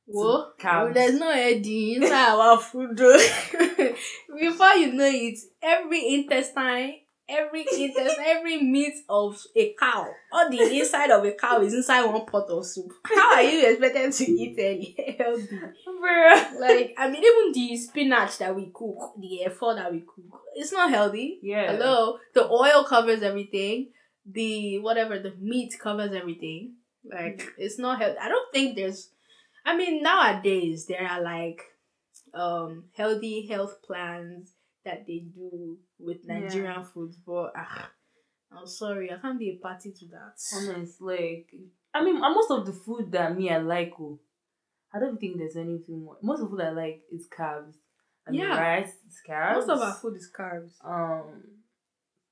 Whoa, 0.06 0.50
carbs. 0.60 0.94
there's 0.94 1.18
no 1.18 1.30
Eddie 1.30 1.94
inside 1.94 2.34
our 2.34 2.58
food. 2.58 2.96
Before 4.38 4.74
you 4.74 4.92
know 4.92 5.08
it, 5.10 5.38
every 5.62 6.14
intestine, 6.14 6.96
every 7.28 7.60
intestine, 7.60 8.24
every 8.24 8.62
meat 8.62 8.94
of 9.08 9.40
a 9.56 9.74
cow, 9.78 10.10
all 10.32 10.50
the 10.50 10.78
inside 10.78 11.10
of 11.10 11.24
a 11.24 11.32
cow 11.32 11.60
is 11.62 11.74
inside 11.74 12.04
one 12.04 12.26
pot 12.26 12.48
of 12.48 12.66
soup. 12.66 12.92
How 13.04 13.34
are 13.34 13.42
you 13.42 13.66
expected 13.66 14.12
to 14.12 14.24
eat 14.30 14.58
any 14.58 15.16
healthy? 15.18 15.58
Bruh. 15.86 16.60
like 16.60 16.94
I 16.98 17.10
mean, 17.10 17.22
even 17.24 17.52
the 17.52 17.76
spinach 17.76 18.38
that 18.38 18.54
we 18.54 18.70
cook, 18.72 19.14
the 19.18 19.44
effort 19.44 19.76
that 19.76 19.92
we 19.92 20.00
cook, 20.00 20.40
it's 20.54 20.72
not 20.72 20.90
healthy. 20.90 21.38
Yeah. 21.42 21.72
Hello, 21.72 22.18
the 22.34 22.48
oil 22.48 22.84
covers 22.84 23.22
everything. 23.22 23.88
The 24.26 24.78
whatever 24.78 25.18
the 25.18 25.34
meat 25.40 25.74
covers 25.78 26.12
everything. 26.12 26.74
Like 27.04 27.46
it's 27.58 27.78
not 27.78 28.00
healthy. 28.00 28.18
I 28.18 28.28
don't 28.28 28.52
think 28.52 28.76
there's. 28.76 29.10
I 29.66 29.76
mean, 29.76 30.02
nowadays 30.02 30.86
there 30.86 31.06
are 31.06 31.22
like 31.22 31.62
um 32.34 32.84
healthy 32.96 33.46
health 33.46 33.76
plans 33.86 34.50
that 34.84 35.06
they 35.06 35.18
do 35.18 35.78
with 35.98 36.18
Yeah. 36.24 36.40
Nigerian 36.40 36.84
foods, 36.84 37.16
but 37.16 37.52
ah, 37.56 37.90
I'm 38.52 38.66
sorry, 38.66 39.10
I 39.12 39.16
can't 39.18 39.38
be 39.38 39.50
a 39.50 39.56
party 39.56 39.92
to 39.92 40.06
that. 40.08 40.36
Honest, 40.54 41.00
like 41.00 41.52
I 41.92 42.04
mean, 42.04 42.20
most 42.20 42.50
of 42.50 42.66
the 42.66 42.72
food 42.72 43.12
that 43.12 43.36
me 43.36 43.50
I 43.50 43.58
like, 43.58 43.92
oh, 44.00 44.18
I 44.92 44.98
don't 44.98 45.18
think 45.18 45.38
there's 45.38 45.56
anything 45.56 46.04
more. 46.04 46.18
Most 46.22 46.40
of 46.40 46.50
the 46.50 46.56
food 46.56 46.64
I 46.64 46.70
like 46.70 47.02
is 47.10 47.26
carbs. 47.28 47.74
And 48.26 48.36
Yeah. 48.36 48.58
rice 48.58 48.94
is 49.06 49.20
carbs. 49.28 49.54
Most 49.56 49.68
of 49.70 49.80
our 49.80 49.94
food 49.94 50.16
is 50.16 50.30
carbs. 50.30 50.72
um 50.84 51.42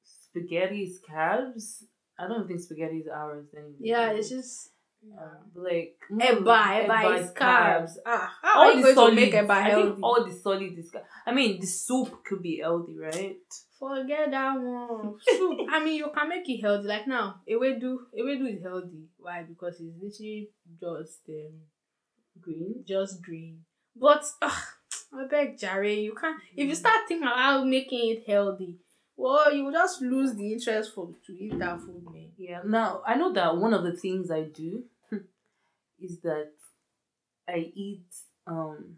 spaghetti 0.03 0.85
is 0.85 1.01
carbs. 1.01 1.85
I 2.19 2.29
don't 2.29 2.47
think 2.47 2.61
spaghetti 2.61 2.99
is 2.99 3.09
ours 3.09 3.47
anyway. 3.57 3.77
Yeah, 3.81 4.11
it's 4.13 4.29
just 4.29 4.72
um, 5.19 5.29
like 5.55 5.97
Eba, 6.11 6.87
Eba 6.87 7.21
is 7.21 7.31
carbs. 7.31 7.93
Ah, 8.07 8.33
how 8.43 8.61
All 8.61 8.71
are 8.71 8.73
you 8.75 8.87
the 8.87 8.95
going 8.95 9.15
to 9.17 9.21
make 9.21 9.33
Eba 9.35 9.51
I 9.51 9.61
healthy? 9.63 9.91
think 9.93 10.03
all 10.03 10.25
the 10.25 10.33
solid 10.33 10.79
is. 10.79 10.95
I 11.27 11.33
mean, 11.33 11.61
the 11.61 11.67
soup 11.67 12.25
could 12.25 12.43
be 12.43 12.59
healthy, 12.63 12.97
right? 12.99 13.37
Forget 13.79 14.31
that 14.31 14.55
one. 14.61 15.15
Soup. 15.29 15.59
I 15.71 15.85
mean, 15.85 15.97
you 15.97 16.11
can 16.15 16.29
make 16.29 16.49
it 16.49 16.61
healthy. 16.61 16.87
Like 16.87 17.09
now, 17.09 17.41
Ewedu, 17.51 17.97
Ewedu 18.17 18.57
is 18.57 18.63
healthy. 18.63 19.09
Why? 19.19 19.43
Because 19.43 19.81
it's 19.81 19.97
literally 20.01 20.51
just 20.81 21.21
um, 21.29 21.53
Green. 22.41 22.85
just 22.87 23.21
green. 23.23 23.59
But 23.97 24.25
ugh, 24.41 24.53
I 25.13 25.27
beg 25.29 25.59
Jerry, 25.59 26.01
you 26.01 26.15
can't. 26.15 26.41
If 26.57 26.69
you 26.69 26.75
start 26.75 27.07
thinking 27.09 27.27
about 27.27 27.67
making 27.67 28.11
it 28.11 28.25
healthy, 28.27 28.79
well, 29.17 29.53
you 29.53 29.65
will 29.65 29.73
just 29.73 30.01
lose 30.01 30.35
the 30.35 30.53
interest 30.53 30.95
for 30.95 31.11
to 31.27 31.33
eat 31.33 31.59
that 31.59 31.79
food, 31.81 32.05
man. 32.11 32.31
Yeah. 32.39 32.61
Now 32.65 33.03
I 33.07 33.17
know 33.17 33.33
that 33.33 33.57
one 33.57 33.75
of 33.75 33.83
the 33.85 33.93
things 33.93 34.31
I 34.31 34.43
do 34.45 34.85
is 36.03 36.21
that 36.21 36.51
I 37.49 37.73
eat. 37.75 38.07
Um, 38.47 38.97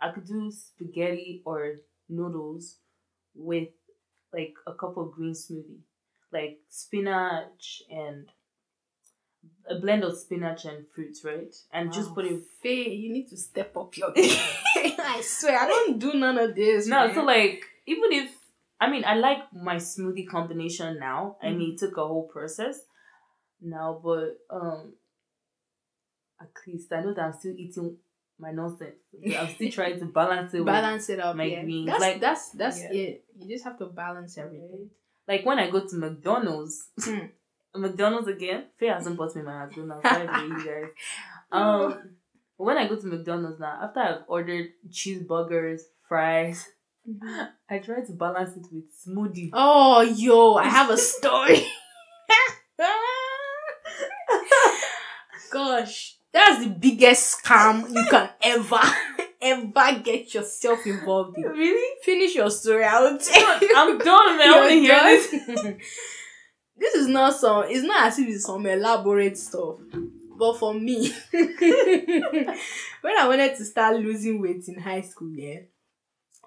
I 0.00 0.10
could 0.12 0.26
do 0.26 0.50
spaghetti 0.50 1.42
or 1.44 1.76
noodles 2.08 2.76
with 3.34 3.68
like 4.32 4.54
a 4.66 4.72
cup 4.74 4.96
of 4.96 5.12
green 5.12 5.32
smoothie, 5.34 5.80
like 6.32 6.58
spinach 6.68 7.82
and 7.90 8.26
a 9.68 9.78
blend 9.78 10.04
of 10.04 10.16
spinach 10.18 10.64
and 10.64 10.86
fruits, 10.94 11.24
right? 11.24 11.54
And 11.72 11.92
just 11.92 12.14
put 12.14 12.24
it. 12.26 12.42
Faye, 12.62 12.90
you 12.94 13.12
need 13.12 13.28
to 13.28 13.36
step 13.36 13.76
up 13.76 13.96
your 13.96 14.12
game. 14.14 14.30
I 14.76 15.20
swear, 15.22 15.58
I 15.60 15.66
don't 15.66 15.98
do 15.98 16.14
none 16.14 16.38
of 16.38 16.54
this. 16.54 16.86
No, 16.86 17.06
man. 17.06 17.14
so 17.14 17.24
like 17.24 17.64
even 17.86 18.12
if 18.12 18.30
I 18.80 18.90
mean 18.90 19.04
I 19.04 19.14
like 19.14 19.52
my 19.52 19.76
smoothie 19.76 20.28
combination 20.28 20.98
now. 20.98 21.36
I 21.42 21.48
Mm. 21.48 21.56
mean 21.58 21.72
it 21.74 21.78
took 21.78 21.96
a 21.96 22.06
whole 22.06 22.26
process 22.28 22.80
now, 23.60 24.00
but 24.02 24.38
um 24.50 24.94
at 26.40 26.48
least 26.66 26.92
I 26.92 27.00
know 27.02 27.14
that 27.14 27.22
I'm 27.24 27.32
still 27.38 27.54
eating 27.56 27.96
my 28.38 28.52
nonsense. 28.52 28.96
I'm 29.38 29.54
still 29.54 29.70
trying 29.70 29.98
to 29.98 30.06
balance 30.06 30.54
it 30.54 30.58
with 30.58 30.66
balance 30.66 31.08
it 31.10 31.20
up. 31.20 31.36
my 31.36 31.44
yeah. 31.44 31.62
greens, 31.62 31.86
That's 31.86 32.00
like- 32.00 32.20
that's 32.20 32.50
that's 32.52 32.80
Yeah. 32.80 32.92
it. 32.92 33.24
You 33.38 33.48
just 33.48 33.64
have 33.64 33.78
to 33.78 33.86
balance 33.86 34.38
everything. 34.38 34.90
like 35.28 35.44
when 35.44 35.58
I 35.58 35.70
go 35.70 35.80
to 35.86 35.96
McDonald's 35.96 36.88
Mm. 37.00 37.30
McDonald's 37.76 38.26
again. 38.28 38.64
Faye 38.78 38.88
hasn't 38.88 39.16
bought 39.16 39.36
me 39.36 39.42
my 39.42 39.64
McDonald's, 39.66 40.04
way, 40.04 40.46
you 40.48 40.64
guys. 40.64 40.90
Um 41.52 42.16
when 42.56 42.76
I 42.78 42.88
go 42.88 42.96
to 42.96 43.06
McDonald's 43.06 43.58
now, 43.60 43.78
after 43.82 44.00
I've 44.00 44.22
ordered 44.28 44.68
cheeseburgers, 44.90 45.80
fries, 46.08 46.66
I 47.70 47.78
try 47.78 48.00
to 48.04 48.12
balance 48.12 48.56
it 48.56 48.66
with 48.72 48.84
smoothie. 49.06 49.50
Oh, 49.54 50.02
yo, 50.02 50.54
I 50.56 50.68
have 50.68 50.90
a 50.90 50.96
story. 50.98 51.66
Gosh, 55.50 56.16
that's 56.32 56.64
the 56.64 56.70
biggest 56.70 57.42
scam 57.42 57.88
you 57.94 58.04
can 58.08 58.30
ever, 58.42 58.80
ever 59.42 60.00
get 60.02 60.32
yourself 60.32 60.86
involved 60.86 61.36
in. 61.36 61.44
Really? 61.44 61.96
Finish 62.02 62.34
your 62.34 62.50
story 62.50 62.84
out. 62.84 63.20
I'm 63.36 63.98
done, 63.98 64.38
man. 64.38 64.48
I 64.48 64.60
want 64.60 64.70
hear 64.70 64.94
done? 64.94 65.04
this. 65.06 65.76
this 66.80 66.94
is 66.94 67.06
not 67.06 67.36
some 67.36 67.64
it's 67.68 67.84
not 67.84 68.06
as 68.06 68.18
if 68.18 68.28
it's 68.28 68.46
some 68.46 68.66
elaborate 68.66 69.38
stuff 69.38 69.76
but 70.36 70.58
for 70.58 70.74
me 70.74 71.12
when 71.30 73.18
i 73.18 73.28
wanted 73.28 73.54
to 73.56 73.64
start 73.64 73.96
losing 73.96 74.40
weight 74.40 74.66
in 74.66 74.80
high 74.80 75.02
school 75.02 75.30
yeah 75.30 75.60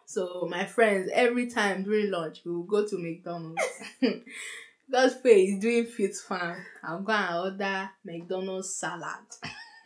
so 0.06 0.48
my 0.50 0.66
friends 0.66 1.10
every 1.14 1.50
time 1.50 1.84
during 1.84 2.12
lunch 2.12 2.42
we 2.44 2.52
will 2.52 2.64
go 2.64 2.86
to 2.86 2.98
mcdonald's 2.98 3.62
because 4.02 5.14
faye 5.16 5.44
is 5.44 5.60
doing 5.60 5.86
fit 5.86 6.16
farm 6.16 6.58
i'm 6.84 7.04
going 7.04 7.22
to 7.22 7.40
order 7.40 7.90
mcdonald's 8.04 8.76
salad 8.76 9.26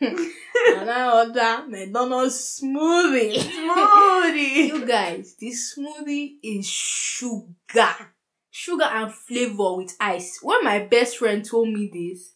and 0.00 0.90
i 0.90 1.12
order 1.26 1.64
mcdonald's 1.68 2.60
smoothie 2.62 3.34
Smoothie. 3.34 4.68
you 4.68 4.86
guys, 4.86 5.34
this 5.40 5.74
smoothie 5.78 6.34
is 6.42 6.66
sugar. 6.68 8.12
Sugar 8.50 8.84
and 8.84 9.12
flavor 9.12 9.76
with 9.76 9.94
ice. 10.00 10.38
When 10.42 10.64
my 10.64 10.80
best 10.80 11.18
friend 11.18 11.44
told 11.44 11.68
me 11.68 11.90
this, 11.92 12.34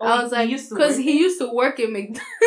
oh, 0.00 0.06
I 0.06 0.22
was 0.22 0.32
like, 0.32 0.50
because 0.50 0.96
he 0.98 1.18
used 1.18 1.38
to 1.40 1.50
work 1.52 1.80
in 1.80 1.92
McDonald's. 1.92 2.20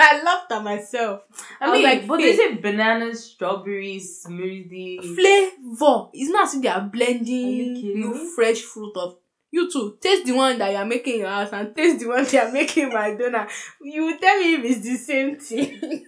I 0.00 0.20
laughed 0.24 0.52
at 0.52 0.62
myself. 0.62 1.22
I 1.60 1.66
I 1.66 1.70
was 1.70 1.82
like, 1.82 2.06
but 2.06 2.18
they 2.18 2.36
say 2.36 2.54
bananas, 2.56 3.24
strawberries, 3.32 4.24
smoothie. 4.26 5.00
Flavor. 5.02 6.08
It's 6.12 6.30
not 6.30 6.46
as 6.48 6.54
if 6.54 6.62
they 6.62 6.68
are 6.68 6.80
Are 6.80 6.88
blending 6.88 7.74
kidding 7.74 7.96
you 7.96 8.12
me? 8.14 8.30
fresh 8.34 8.60
fruit 8.60 8.92
of. 8.96 9.16
You 9.50 9.70
too. 9.72 9.96
Taste 10.00 10.26
the 10.26 10.32
one 10.32 10.58
that 10.58 10.70
you 10.70 10.76
are 10.76 10.84
making 10.84 11.14
in 11.14 11.20
your 11.20 11.30
house 11.30 11.52
and 11.52 11.74
taste 11.74 12.00
the 12.00 12.08
one 12.08 12.24
they 12.24 12.38
are 12.38 12.52
making 12.52 12.84
in 12.84 12.92
McDonald's. 12.92 13.52
You 13.80 14.04
will 14.04 14.18
tell 14.18 14.38
me 14.38 14.54
if 14.56 14.64
it's 14.64 14.82
the 14.82 14.96
same 14.96 15.36
thing. 15.38 16.06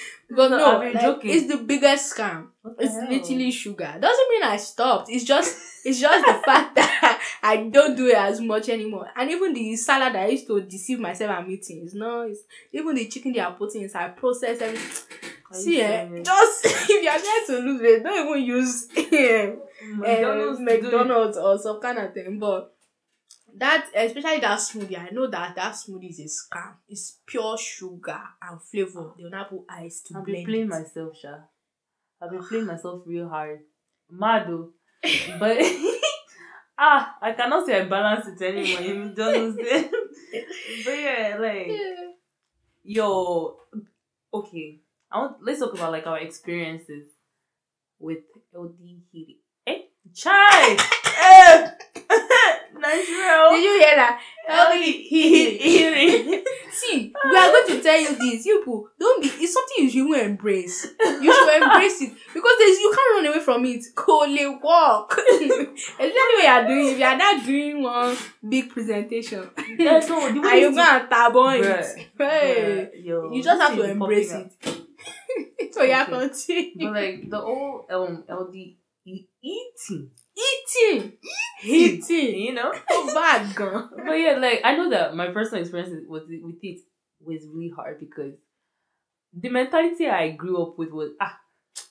but 0.30 0.48
No, 0.50 0.58
no, 0.58 0.78
like, 0.92 1.00
joking. 1.00 1.30
it's 1.30 1.48
the 1.48 1.56
biggest 1.58 2.14
scam. 2.14 2.48
It's 2.78 2.94
hell? 2.94 3.08
literally 3.10 3.50
sugar. 3.50 3.96
Doesn't 4.00 4.28
mean 4.30 4.42
I 4.42 4.56
stopped. 4.58 5.08
It's 5.10 5.24
just 5.24 5.56
it's 5.86 6.00
just 6.00 6.26
the 6.26 6.34
fact 6.44 6.74
that 6.76 7.22
I 7.42 7.56
don't 7.68 7.96
do 7.96 8.08
it 8.08 8.16
as 8.16 8.40
much 8.42 8.68
anymore. 8.68 9.08
And 9.16 9.30
even 9.30 9.54
the 9.54 9.74
salad 9.76 10.14
I 10.14 10.26
used 10.28 10.46
to 10.48 10.60
deceive 10.60 11.00
myself 11.00 11.30
I'm 11.30 11.50
eating 11.50 11.84
is 11.86 11.94
no. 11.94 12.22
It's 12.22 12.40
even 12.72 12.94
the 12.94 13.08
chicken 13.08 13.32
they 13.32 13.40
are 13.40 13.54
putting 13.54 13.82
inside 13.82 14.16
process 14.16 14.60
everything. 14.60 15.08
See, 15.50 15.80
eh, 15.82 16.08
just 16.22 16.64
if 16.66 16.88
you 16.88 17.08
are 17.08 17.18
there 17.20 17.46
to 17.46 17.64
lose 17.64 17.82
weight, 17.82 18.02
don't 18.02 18.26
even 18.28 18.42
use 18.42 18.88
eh, 18.96 19.52
McDonald's. 19.94 20.60
it. 20.60 20.62
McDonald's 20.62 21.36
or 21.38 21.58
some 21.58 21.80
kind 21.80 21.98
of 21.98 22.14
thing. 22.14 22.38
But 22.38 22.72
that 23.56 23.86
especially 23.94 24.40
that 24.40 24.58
smoothie, 24.58 24.98
I 24.98 25.10
know 25.10 25.26
that 25.28 25.54
that 25.56 25.74
smoothie 25.74 26.10
is 26.10 26.20
a 26.20 26.56
scam. 26.56 26.72
It's 26.88 27.18
pure 27.26 27.56
sugar 27.58 28.20
and 28.40 28.62
flavor. 28.62 29.12
They 29.16 29.24
will 29.24 29.30
not 29.30 29.50
put 29.50 29.64
ice 29.68 30.00
to 30.02 30.18
I've 30.18 30.24
been 30.24 30.34
blend. 30.34 30.46
playing 30.46 30.62
it. 30.64 30.68
myself, 30.68 31.16
Sha. 31.18 31.34
I've 32.20 32.30
been 32.30 32.44
playing 32.46 32.66
myself 32.72 33.02
real 33.06 33.28
hard. 33.28 33.60
Mad 34.10 34.46
though. 34.48 34.70
But 35.38 35.58
ah, 36.78 37.16
I 37.20 37.32
cannot 37.32 37.66
say 37.66 37.80
I 37.80 37.84
balance 37.84 38.26
it 38.28 38.42
anymore. 38.42 38.80
You 38.80 39.12
don't 39.14 39.34
understand. 39.56 39.90
but 40.84 40.92
yeah, 40.92 41.36
like 41.40 41.66
Yeah. 41.68 42.10
yo, 42.84 43.58
okay. 44.32 44.80
I 45.10 45.18
want 45.18 45.44
let's 45.44 45.60
talk 45.60 45.74
about 45.74 45.92
like 45.92 46.06
our 46.06 46.18
experiences 46.20 47.08
with 47.98 48.24
LD 48.54 49.02
heating. 49.12 49.36
Eh, 49.66 49.82
chai. 50.14 50.76
eh, 51.20 51.70
natural. 52.82 53.50
Did 53.56 53.64
you 53.64 53.78
hear 53.80 53.96
that? 53.96 54.20
Heating. 54.82 56.44
See, 56.72 57.12
we 57.30 57.36
are 57.36 57.50
going 57.52 57.68
to 57.68 57.82
tell 57.82 58.00
you 58.00 58.16
this. 58.16 58.44
You 58.44 58.58
people, 58.58 58.88
don't 58.98 59.22
be. 59.22 59.28
It's 59.28 59.52
something 59.52 59.84
you 59.84 59.90
should 59.90 60.20
embrace. 60.24 60.86
You 61.00 61.32
should 61.32 61.62
embrace 61.62 62.02
it 62.02 62.12
because 62.34 62.52
there's, 62.58 62.78
you 62.78 62.92
can't 62.94 63.24
run 63.24 63.26
away 63.32 63.44
from 63.44 63.64
it. 63.66 63.84
Only 64.08 64.46
walk. 64.62 65.12
Especially 65.30 65.68
when 65.98 66.42
you 66.42 66.48
are 66.48 66.66
doing. 66.66 66.86
If 66.88 66.98
you 66.98 67.04
are 67.04 67.16
not 67.16 67.46
doing 67.46 67.82
one 67.82 68.16
big 68.48 68.70
presentation, 68.70 69.48
Yeah, 69.78 70.00
so 70.00 70.26
and 70.26 70.36
you 70.42 70.42
it's- 70.44 70.74
go 70.74 70.80
and 70.82 71.08
tab 71.10 71.36
on 71.36 71.56
it. 71.62 72.10
Hey, 72.18 72.90
yo, 73.04 73.32
you 73.32 73.42
just 73.42 73.60
have 73.60 73.74
to 73.76 73.82
is 73.82 73.90
embrace 73.90 74.32
it. 74.32 74.52
so 75.72 75.82
yeah, 75.82 76.02
Okay. 76.08 76.12
continue. 76.28 76.72
But 76.78 76.92
like 76.92 77.30
the 77.30 77.40
old 77.40 77.84
um 77.90 78.24
LD 78.28 78.54
e- 79.04 79.26
eating, 80.36 81.12
Eating, 81.64 82.02
eating. 82.16 82.40
you 82.40 82.54
know. 82.54 82.72
Bad, 83.14 83.54
girl. 83.54 83.90
but 84.04 84.14
yeah, 84.14 84.36
like 84.38 84.60
I 84.64 84.76
know 84.76 84.90
that 84.90 85.14
my 85.14 85.28
personal 85.28 85.62
experience 85.62 85.92
with 86.08 86.30
it- 86.30 86.42
with 86.44 86.58
it 86.62 86.80
was 87.20 87.46
really 87.46 87.70
hard 87.74 88.00
because 88.00 88.34
the 89.32 89.48
mentality 89.48 90.08
I 90.08 90.30
grew 90.32 90.62
up 90.62 90.78
with 90.78 90.90
was 90.90 91.10
ah, 91.20 91.38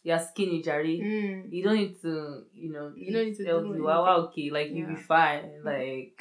you're 0.04 0.20
skinny, 0.20 0.62
Jerry. 0.62 1.00
Mm. 1.04 1.52
You 1.52 1.64
don't 1.64 1.76
need 1.76 2.02
to, 2.02 2.44
you 2.54 2.72
know, 2.72 2.92
You 2.96 3.14
don't 3.14 3.26
need 3.26 3.38
to 3.38 3.44
do 3.44 3.50
healthy. 3.50 3.82
Wow, 3.82 4.04
wow, 4.04 4.18
okay, 4.28 4.50
like 4.52 4.70
you'll 4.72 4.90
be 4.90 4.96
fine. 4.96 5.62
Like, 5.64 6.20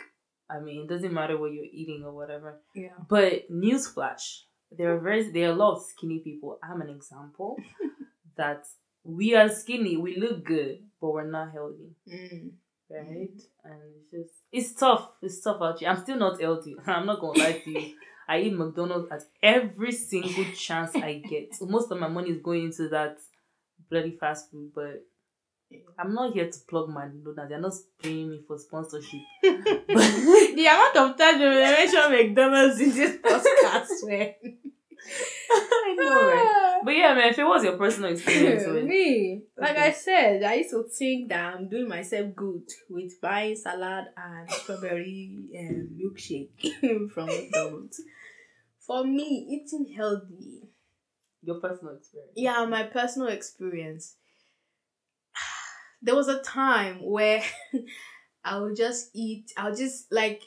I 0.51 0.61
mean, 0.61 0.83
it 0.83 0.89
doesn't 0.89 1.13
matter 1.13 1.39
what 1.39 1.53
you're 1.53 1.65
eating 1.65 2.03
or 2.05 2.13
whatever. 2.13 2.61
Yeah. 2.75 2.97
But 3.09 3.51
newsflash, 3.51 4.43
there 4.71 4.95
are 4.95 5.01
very 5.01 5.31
there 5.31 5.49
are 5.49 5.53
a 5.53 5.57
lot 5.57 5.77
of 5.77 5.83
skinny 5.85 6.21
people. 6.21 6.59
I'm 6.63 6.81
an 6.81 6.91
example 6.91 7.57
that 8.37 8.65
we 9.17 9.35
are 9.35 9.49
skinny, 9.49 9.97
we 9.97 10.17
look 10.17 10.45
good, 10.45 10.79
but 11.01 11.11
we're 11.13 11.31
not 11.31 11.53
healthy, 11.53 11.91
Mm. 12.09 12.51
right? 12.91 13.41
And 13.65 13.81
it's 13.97 14.11
just 14.11 14.35
it's 14.53 14.73
tough. 14.75 15.11
It's 15.23 15.41
tough 15.41 15.61
out 15.63 15.79
here. 15.79 15.89
I'm 15.91 16.03
still 16.03 16.19
not 16.19 16.41
healthy. 16.41 16.75
I'm 16.87 17.07
not 17.07 17.21
gonna 17.21 17.39
lie 17.39 17.61
to 17.65 17.71
you. 17.71 17.95
I 18.29 18.41
eat 18.41 18.53
McDonald's 18.53 19.11
at 19.11 19.23
every 19.43 19.93
single 19.93 20.45
chance 20.57 20.95
I 20.97 21.23
get. 21.29 21.51
Most 21.63 21.91
of 21.91 21.99
my 21.99 22.09
money 22.09 22.31
is 22.31 22.43
going 22.43 22.65
into 22.65 22.89
that 22.91 23.19
bloody 23.91 24.17
fast 24.19 24.51
food, 24.51 24.71
but 24.75 25.05
I'm 25.99 26.15
not 26.15 26.33
here 26.35 26.51
to 26.51 26.59
plug 26.69 26.89
my 26.89 27.07
McDonald's. 27.07 27.49
They're 27.49 27.61
not 27.61 27.75
paying 28.03 28.31
me 28.31 28.41
for 28.47 28.59
sponsorship. 28.59 29.21
the 29.43 30.67
amount 30.69 30.97
of 30.97 31.17
times 31.17 31.39
we 31.41 31.47
mention 31.49 32.11
McDonald's 32.11 32.81
in 32.81 32.91
this 32.93 33.17
podcast, 33.19 34.09
man. 34.09 34.35
I 35.51 35.95
know, 35.99 36.27
right? 36.27 36.81
But 36.85 36.97
yeah, 36.97 37.15
man, 37.15 37.29
if 37.31 37.39
it 37.39 37.45
was 37.45 37.65
your 37.65 37.77
personal 37.77 38.13
experience 38.13 38.65
with 38.73 38.85
Me, 38.85 39.43
like 39.59 39.71
Okay. 39.71 39.87
I 39.89 39.93
said, 39.93 40.43
I 40.43 40.55
used 40.55 40.71
to 40.71 40.85
think 40.85 41.29
that 41.31 41.55
I'm 41.55 41.69
doing 41.69 41.89
myself 41.89 42.35
good 42.35 42.63
with 42.89 43.21
buying 43.21 43.57
salad 43.57 44.07
and 44.17 44.51
strawberry 44.51 45.49
um, 45.59 45.89
milkshake 45.99 47.11
from 47.13 47.27
McDonald's. 47.27 48.01
For 48.87 49.05
me, 49.05 49.47
eating 49.51 49.95
healthy, 49.95 50.63
your 51.43 51.61
personal 51.61 51.97
experience. 51.97 52.33
yeah, 52.37 52.65
my 52.67 52.85
personal 52.85 53.29
experience. 53.29 54.17
There 56.03 56.15
was 56.15 56.29
a 56.29 56.41
time 56.43 57.03
where 57.03 57.43
I 58.45 58.59
would 58.59 58.77
just 58.77 59.11
eat. 59.15 59.53
I'll 59.57 59.75
just 59.75 60.11
like 60.11 60.41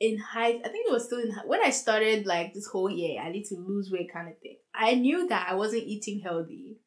in 0.00 0.18
high. 0.18 0.48
I 0.48 0.68
think 0.68 0.88
it 0.88 0.92
was 0.92 1.04
still 1.04 1.20
in 1.20 1.32
when 1.46 1.62
I 1.62 1.70
started 1.70 2.26
like 2.26 2.54
this 2.54 2.66
whole 2.66 2.90
year. 2.90 3.20
I 3.20 3.30
need 3.30 3.44
to 3.46 3.56
lose 3.56 3.90
weight 3.90 4.12
kind 4.12 4.28
of 4.28 4.38
thing. 4.38 4.56
I 4.74 4.94
knew 4.94 5.28
that 5.28 5.48
I 5.48 5.54
wasn't 5.54 5.84
eating 5.84 6.20
healthy. 6.20 6.78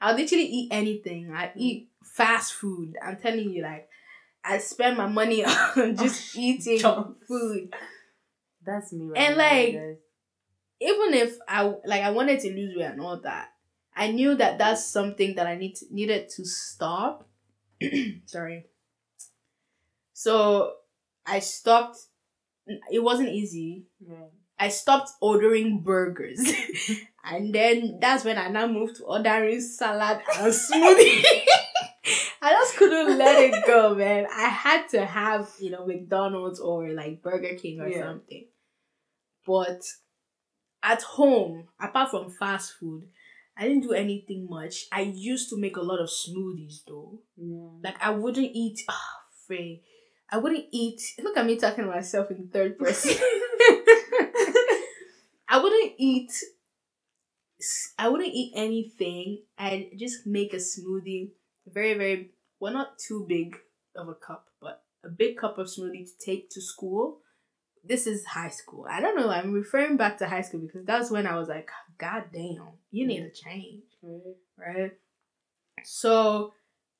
I'll 0.00 0.16
literally 0.16 0.44
eat 0.44 0.68
anything. 0.70 1.32
I 1.34 1.46
mm. 1.46 1.52
eat 1.56 1.88
fast 2.04 2.54
food. 2.54 2.94
I'm 3.04 3.16
telling 3.16 3.50
you, 3.50 3.62
like 3.62 3.88
I 4.44 4.58
spend 4.58 4.96
my 4.96 5.06
money 5.06 5.44
on 5.44 5.54
oh, 5.76 5.92
just 5.92 6.36
eating 6.36 6.78
chunks. 6.78 7.26
food. 7.26 7.74
That's 8.64 8.92
me 8.92 9.06
right 9.06 9.18
And, 9.18 9.38
now, 9.38 9.44
like, 9.44 9.74
guys. 9.74 9.96
even 10.80 11.14
if 11.14 11.38
I 11.48 11.62
like 11.84 12.02
I 12.02 12.10
wanted 12.10 12.40
to 12.40 12.50
lose 12.50 12.76
weight 12.76 12.84
and 12.84 13.00
all 13.00 13.20
that, 13.20 13.48
I 13.96 14.12
knew 14.12 14.34
that 14.36 14.58
that's 14.58 14.86
something 14.86 15.34
that 15.36 15.46
I 15.46 15.56
need 15.56 15.74
to, 15.76 15.86
needed 15.90 16.28
to 16.30 16.44
stop. 16.44 17.28
Sorry. 18.26 18.66
So 20.12 20.74
I 21.26 21.40
stopped. 21.40 21.98
It 22.92 23.00
wasn't 23.02 23.30
easy. 23.30 23.86
Yeah. 24.00 24.26
I 24.58 24.68
stopped 24.68 25.10
ordering 25.20 25.82
burgers, 25.82 26.40
and 27.24 27.54
then 27.54 27.98
that's 28.00 28.24
when 28.24 28.36
I 28.38 28.48
now 28.48 28.66
moved 28.66 28.96
to 28.96 29.04
ordering 29.04 29.60
salad 29.60 30.20
and 30.36 30.52
smoothie. 30.52 31.24
I 32.42 32.52
just 32.52 32.76
couldn't 32.76 33.18
let 33.18 33.40
it 33.42 33.66
go, 33.66 33.94
man. 33.94 34.26
I 34.34 34.48
had 34.48 34.88
to 34.90 35.04
have 35.06 35.48
you 35.60 35.70
know 35.70 35.86
McDonald's 35.86 36.58
or 36.60 36.90
like 36.90 37.22
Burger 37.22 37.54
King 37.56 37.80
or 37.80 37.88
Yeah. 37.88 38.02
something. 38.06 38.46
But 39.46 39.82
at 40.82 41.02
home, 41.02 41.68
apart 41.80 42.10
from 42.10 42.30
fast 42.30 42.74
food, 42.80 43.04
I 43.56 43.64
didn't 43.68 43.82
do 43.82 43.92
anything 43.92 44.46
much. 44.50 44.86
I 44.92 45.02
used 45.02 45.50
to 45.50 45.58
make 45.60 45.76
a 45.76 45.82
lot 45.82 46.00
of 46.00 46.08
smoothies 46.08 46.84
though. 46.86 47.20
Yeah. 47.36 47.68
Like 47.90 47.96
I 48.02 48.10
wouldn't 48.10 48.50
eat. 48.54 48.80
Ah, 48.88 49.14
Faye. 49.46 49.82
I 50.30 50.38
wouldn't 50.38 50.66
eat. 50.70 51.00
Look 51.22 51.36
at 51.36 51.46
me 51.46 51.56
talking 51.56 51.84
to 51.84 51.90
myself 51.90 52.30
in 52.30 52.48
third 52.48 52.78
person. 52.78 53.12
I 55.48 55.60
wouldn't 55.62 55.94
eat. 55.98 56.32
I 57.98 58.08
wouldn't 58.08 58.34
eat 58.34 58.52
anything. 58.54 59.42
I'd 59.56 59.90
just 59.96 60.26
make 60.26 60.52
a 60.52 60.58
smoothie. 60.58 61.30
Very, 61.66 61.94
very 61.94 62.30
well, 62.60 62.72
not 62.72 62.98
too 62.98 63.24
big 63.28 63.56
of 63.96 64.08
a 64.08 64.14
cup, 64.14 64.46
but 64.60 64.82
a 65.04 65.08
big 65.08 65.36
cup 65.38 65.58
of 65.58 65.66
smoothie 65.66 66.06
to 66.06 66.12
take 66.24 66.50
to 66.50 66.60
school 66.60 67.20
this 67.84 68.06
is 68.06 68.24
high 68.24 68.50
school. 68.50 68.86
I 68.88 69.00
don't 69.00 69.16
know. 69.16 69.30
I'm 69.30 69.52
referring 69.52 69.96
back 69.96 70.18
to 70.18 70.28
high 70.28 70.42
school 70.42 70.60
because 70.60 70.84
that's 70.84 71.10
when 71.10 71.26
I 71.26 71.36
was 71.36 71.48
like, 71.48 71.70
God 71.96 72.24
damn, 72.32 72.68
you 72.90 73.06
need 73.06 73.22
mm. 73.22 73.28
a 73.28 73.30
change, 73.30 73.82
right? 74.56 74.92
So 75.84 76.52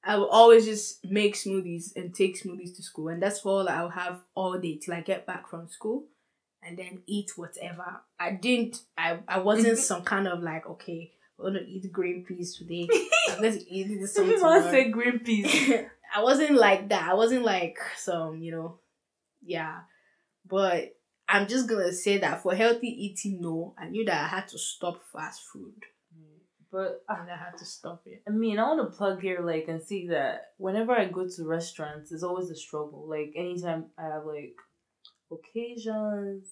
I 0.09 0.17
will 0.17 0.31
always 0.31 0.65
just 0.65 1.05
make 1.05 1.35
smoothies 1.35 1.95
and 1.95 2.15
take 2.15 2.43
smoothies 2.43 2.75
to 2.77 2.83
school, 2.83 3.09
and 3.09 3.23
that's 3.23 3.45
all 3.45 3.69
I'll 3.69 3.91
have 3.91 4.21
all 4.35 4.59
day 4.59 4.77
till 4.83 4.95
I 4.95 5.03
get 5.03 5.27
back 5.27 5.51
from 5.51 5.69
school, 5.69 6.07
and 6.63 6.79
then 6.79 7.03
eat 7.07 7.33
whatever. 7.37 8.01
I 8.19 8.31
didn't. 8.33 8.81
I 8.97 9.19
I 9.29 9.41
wasn't 9.41 9.77
some 9.91 10.03
kind 10.05 10.27
of 10.27 10.43
like 10.43 10.67
okay. 10.67 11.13
I'm 11.39 11.45
gonna 11.45 11.61
eat 11.69 11.93
green 11.93 12.25
peas 12.25 12.57
today. 12.57 12.89
I'm 13.29 13.43
gonna 13.43 13.59
eat 13.69 13.89
this 14.01 14.15
some 14.15 14.25
People 14.25 14.39
tomorrow. 14.39 14.71
say 14.71 14.89
green 14.91 15.19
peas. 15.21 15.73
I 16.17 16.23
wasn't 16.23 16.55
like 16.55 16.89
that. 16.89 17.11
I 17.11 17.13
wasn't 17.15 17.45
like 17.45 17.77
some, 17.97 18.41
you 18.41 18.51
know, 18.51 18.79
yeah. 19.45 19.81
But 20.49 20.97
I'm 21.29 21.47
just 21.47 21.69
gonna 21.69 21.93
say 21.93 22.17
that 22.17 22.43
for 22.43 22.55
healthy 22.55 22.89
eating, 22.89 23.43
no, 23.43 23.75
I 23.79 23.89
knew 23.89 24.07
that 24.07 24.25
I 24.25 24.29
had 24.29 24.49
to 24.49 24.59
stop 24.59 25.03
fast 25.13 25.43
food. 25.53 25.75
But 26.71 27.03
And 27.09 27.31
I 27.31 27.37
had 27.37 27.57
to 27.59 27.65
stop 27.65 28.03
it. 28.07 28.23
I 28.29 28.31
mean, 28.31 28.59
I 28.59 28.65
want 28.65 28.91
to 28.91 28.97
plug 28.97 29.23
here, 29.23 29.41
like, 29.41 29.69
and 29.69 29.83
see 29.83 30.09
that 30.09 30.53
whenever 30.59 30.93
I 30.93 31.07
go 31.07 31.27
to 31.27 31.47
restaurants, 31.47 32.13
it's 32.13 32.23
always 32.23 32.51
a 32.51 32.57
struggle. 32.57 33.07
Like, 33.09 33.33
anytime 33.37 33.87
I 33.99 34.03
have 34.05 34.27
like 34.27 34.55
occasions, 35.31 36.49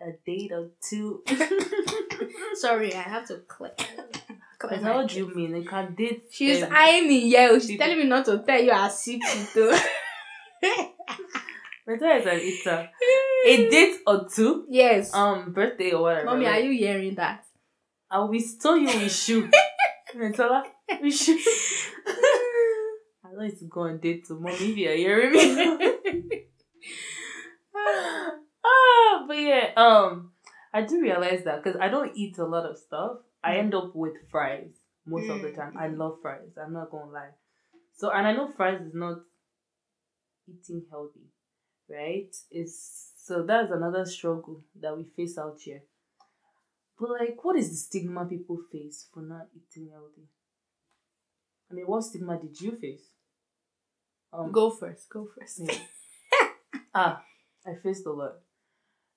a 0.00 0.12
date 0.26 0.52
or 0.52 0.70
two. 0.88 1.22
Sorry, 2.54 2.94
I 2.94 3.02
have 3.02 3.26
to 3.28 3.38
click. 3.48 3.80
I 4.68 4.76
know 4.76 4.96
what 4.96 5.14
you 5.14 5.34
mean. 5.34 5.66
I 5.70 5.86
did. 5.86 6.22
She's 6.30 6.62
um, 6.62 6.70
eyeing 6.74 7.08
me, 7.08 7.28
yeah. 7.28 7.52
She's 7.54 7.66
people- 7.68 7.86
telling 7.86 7.98
me 7.98 8.06
not 8.08 8.24
to 8.26 8.42
tell 8.46 8.62
you 8.62 8.90
secret 8.90 9.48
though. 9.54 9.78
But 11.86 11.98
that 12.00 12.20
is 12.20 12.26
an 12.26 12.38
it's 12.40 12.66
a, 12.66 12.90
a 13.46 13.68
date 13.70 14.00
or 14.06 14.28
two, 14.32 14.66
yes. 14.68 15.12
um, 15.12 15.52
birthday 15.52 15.90
or 15.90 16.02
whatever. 16.02 16.26
Mommy, 16.26 16.44
like, 16.44 16.54
are 16.54 16.60
you 16.60 16.78
hearing 16.78 17.14
that? 17.16 17.44
I 18.10 18.18
will 18.20 18.40
stole 18.40 18.76
you 18.76 18.86
with 18.86 19.12
shoe. 19.12 19.48
Mentola, 20.16 20.64
with 21.00 21.14
shoe. 21.14 21.38
I 23.24 23.32
know 23.32 23.42
it's 23.42 23.62
go 23.62 23.82
on 23.82 23.98
date 23.98 24.26
to 24.26 24.42
if 24.48 24.76
you're 24.76 24.96
hearing 24.96 25.32
me. 25.32 26.42
ah, 27.76 29.24
but 29.28 29.38
yeah, 29.38 29.70
um, 29.76 30.32
I 30.72 30.82
do 30.82 31.00
realize 31.00 31.44
that 31.44 31.62
because 31.62 31.78
I 31.80 31.88
don't 31.88 32.16
eat 32.16 32.38
a 32.38 32.44
lot 32.44 32.66
of 32.68 32.76
stuff. 32.76 33.18
I 33.44 33.56
end 33.56 33.74
up 33.74 33.94
with 33.94 34.14
fries 34.30 34.72
most 35.06 35.30
of 35.30 35.40
the 35.42 35.48
Mm. 35.48 35.56
time. 35.56 35.76
I 35.78 35.86
love 35.88 36.18
fries. 36.20 36.50
I'm 36.62 36.72
not 36.72 36.90
gonna 36.90 37.12
lie. 37.12 37.30
So, 37.96 38.10
and 38.10 38.26
I 38.26 38.32
know 38.32 38.48
fries 38.48 38.80
is 38.80 38.94
not 38.94 39.18
eating 40.48 40.82
healthy, 40.90 41.26
right? 41.88 42.34
It's 42.50 43.12
so 43.16 43.44
that's 43.44 43.70
another 43.70 44.04
struggle 44.04 44.62
that 44.80 44.96
we 44.96 45.04
face 45.04 45.38
out 45.38 45.60
here. 45.60 45.82
But 47.00 47.10
like, 47.10 47.42
what 47.42 47.56
is 47.56 47.70
the 47.70 47.76
stigma 47.76 48.26
people 48.26 48.58
face 48.70 49.06
for 49.12 49.22
not 49.22 49.46
eating 49.56 49.88
healthy? 49.90 50.28
I 51.70 51.74
mean, 51.74 51.86
what 51.86 52.02
stigma 52.04 52.38
did 52.38 52.60
you 52.60 52.72
face? 52.76 53.02
Um, 54.32 54.52
Go 54.52 54.70
first. 54.70 55.08
Go 55.08 55.26
first. 55.38 55.60
yeah. 55.64 55.78
ah, 56.94 57.22
I 57.66 57.74
faced 57.82 58.06
a 58.06 58.12
lot 58.12 58.34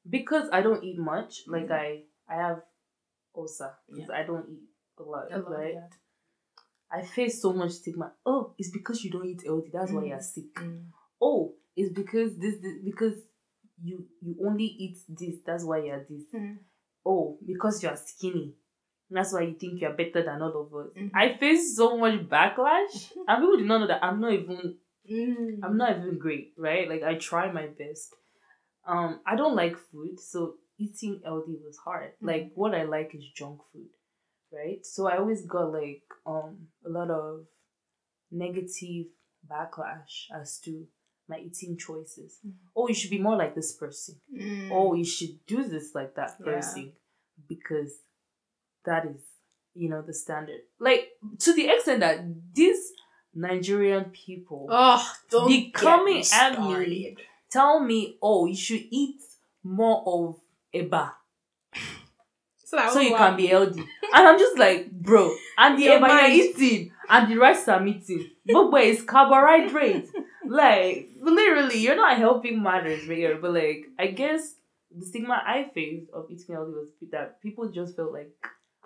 because 0.09 0.49
I 0.51 0.61
don't 0.61 0.83
eat 0.83 0.97
much. 0.97 1.41
Like 1.47 1.69
I, 1.71 2.03
I 2.29 2.35
have 2.35 2.61
ulcer 3.35 3.71
because 3.89 4.09
I 4.09 4.23
don't 4.23 4.47
eat 4.49 4.63
a 4.99 5.03
lot, 5.03 5.31
A 5.31 5.37
lot, 5.39 5.51
right? 5.51 5.73
yeah. 5.73 5.87
I 6.91 7.01
face 7.03 7.41
so 7.41 7.53
much 7.53 7.71
stigma. 7.71 8.13
Oh, 8.25 8.53
it's 8.57 8.69
because 8.69 9.03
you 9.03 9.11
don't 9.11 9.25
eat 9.25 9.41
healthy. 9.45 9.71
That's 9.73 9.91
why 9.91 10.03
Mm. 10.03 10.09
you're 10.09 10.21
sick. 10.21 10.53
Mm. 10.55 10.85
Oh, 11.21 11.55
it's 11.75 11.91
because 11.91 12.37
this, 12.37 12.55
this 12.61 12.75
because 12.83 13.15
you 13.83 14.05
you 14.21 14.35
only 14.45 14.65
eat 14.65 14.97
this. 15.09 15.35
That's 15.45 15.63
why 15.63 15.79
you're 15.83 16.05
this. 16.09 16.23
Mm. 16.33 16.57
Oh, 17.05 17.37
because 17.45 17.83
you're 17.83 17.95
skinny. 17.97 18.53
That's 19.09 19.33
why 19.33 19.41
you 19.41 19.53
think 19.55 19.81
you're 19.81 19.93
better 19.93 20.23
than 20.23 20.41
all 20.41 20.61
of 20.61 20.73
us. 20.73 20.93
Mhm. 20.95 21.11
I 21.13 21.37
face 21.37 21.75
so 21.75 21.97
much 21.97 22.19
backlash, 22.27 23.11
and 23.27 23.41
people 23.41 23.57
did 23.57 23.67
not 23.67 23.79
know 23.79 23.87
that 23.87 24.03
I'm 24.03 24.19
not 24.21 24.33
even 24.33 24.77
Mm. 25.09 25.59
I'm 25.61 25.75
not 25.75 25.97
even 25.97 26.17
great, 26.17 26.53
right? 26.57 26.87
Like 26.87 27.03
I 27.03 27.15
try 27.15 27.51
my 27.51 27.67
best. 27.67 28.15
Um, 28.85 29.19
I 29.25 29.35
don't 29.35 29.55
like 29.55 29.77
food, 29.77 30.17
so 30.19 30.55
eating 30.77 31.21
healthy 31.25 31.57
was 31.63 31.77
hard. 31.77 32.13
Mhm. 32.21 32.27
Like 32.27 32.51
what 32.55 32.73
I 32.73 32.83
like 32.83 33.13
is 33.13 33.25
junk 33.35 33.61
food, 33.73 33.89
right? 34.51 34.85
So 34.85 35.07
I 35.07 35.17
always 35.17 35.45
got 35.45 35.73
like 35.73 36.03
um 36.25 36.69
a 36.85 36.89
lot 36.89 37.11
of 37.11 37.47
negative 38.31 39.07
backlash 39.47 40.31
as 40.33 40.59
to 40.59 40.87
my 41.27 41.39
eating 41.39 41.77
choices. 41.77 42.39
Mhm. 42.45 42.53
Oh, 42.75 42.87
you 42.87 42.93
should 42.93 43.09
be 43.11 43.19
more 43.19 43.35
like 43.37 43.55
this 43.55 43.73
person. 43.75 44.19
Mm. 44.31 44.69
Oh, 44.71 44.93
you 44.93 45.05
should 45.05 45.45
do 45.45 45.63
this 45.63 45.95
like 45.95 46.15
that 46.15 46.37
Yeah. 46.39 46.45
person 46.45 46.93
because 47.47 48.01
that 48.85 49.05
is, 49.05 49.21
you 49.73 49.89
know, 49.89 50.01
the 50.01 50.13
standard. 50.13 50.61
Like 50.79 51.11
to 51.39 51.53
the 51.53 51.67
extent 51.69 52.01
that 52.01 52.19
these 52.53 52.91
Nigerian 53.33 54.05
people 54.11 54.67
Oh, 54.69 55.15
don't 55.29 55.47
Be 55.47 55.65
get 55.65 55.73
coming 55.73 56.15
me 56.15 56.23
at 56.31 56.59
me. 56.61 57.17
tell 57.49 57.79
me, 57.79 58.17
oh, 58.21 58.45
you 58.45 58.55
should 58.55 58.85
eat 58.91 59.21
more 59.63 60.03
of 60.05 60.39
eba 60.73 61.13
So, 62.65 62.89
so 62.93 62.99
you 63.01 63.15
can 63.15 63.35
be 63.35 63.47
healthy. 63.47 63.81
And 64.13 64.27
I'm 64.27 64.39
just 64.39 64.57
like, 64.57 64.91
bro, 64.91 65.35
and 65.57 65.77
the 65.77 65.87
eba 65.87 66.09
you're 66.35 66.45
eating 66.49 66.91
and 67.09 67.31
the 67.31 67.37
rice 67.37 67.67
I'm 67.67 67.87
eating, 67.87 68.31
but 68.45 68.71
where 68.71 68.83
is 68.83 69.01
carbohydrate? 69.03 70.09
like, 70.47 71.09
literally, 71.31 71.79
you're 71.79 71.95
not 71.95 72.17
helping 72.17 72.61
matters 72.61 73.07
right 73.07 73.17
here. 73.17 73.37
But 73.41 73.53
like, 73.53 73.85
I 73.97 74.07
guess 74.07 74.55
the 74.95 75.05
stigma 75.05 75.41
I 75.45 75.69
faced 75.73 76.11
of 76.13 76.25
eating 76.29 76.55
healthy 76.55 76.71
was 76.71 76.87
that 77.11 77.41
people 77.41 77.69
just 77.69 77.95
felt 77.95 78.13
like 78.13 78.31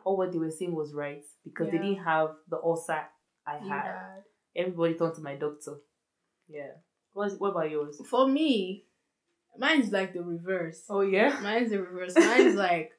all 0.04 0.18
what 0.18 0.32
they 0.32 0.38
were 0.38 0.52
saying 0.52 0.74
was 0.74 0.94
right 0.94 1.24
because 1.44 1.70
they 1.72 1.78
didn't 1.78 2.04
have 2.04 2.32
the 2.50 2.58
ulcer 2.58 3.02
I 3.46 3.58
had. 3.58 3.70
had. 3.70 4.24
Everybody 4.56 4.96
turned 4.96 5.16
to 5.16 5.22
my 5.22 5.36
doctor. 5.36 5.76
Yeah. 6.48 6.72
What, 7.14 7.34
what 7.40 7.52
about 7.52 7.70
yours? 7.70 8.02
For 8.10 8.28
me, 8.28 8.86
mine's 9.58 9.92
like 9.92 10.14
the 10.14 10.24
reverse. 10.24 10.84
Oh 10.90 11.02
yeah. 11.02 11.40
Mine's 11.42 11.72
the 11.72 11.82
reverse. 11.82 12.16
Mine's 12.16 12.56
like 12.56 12.92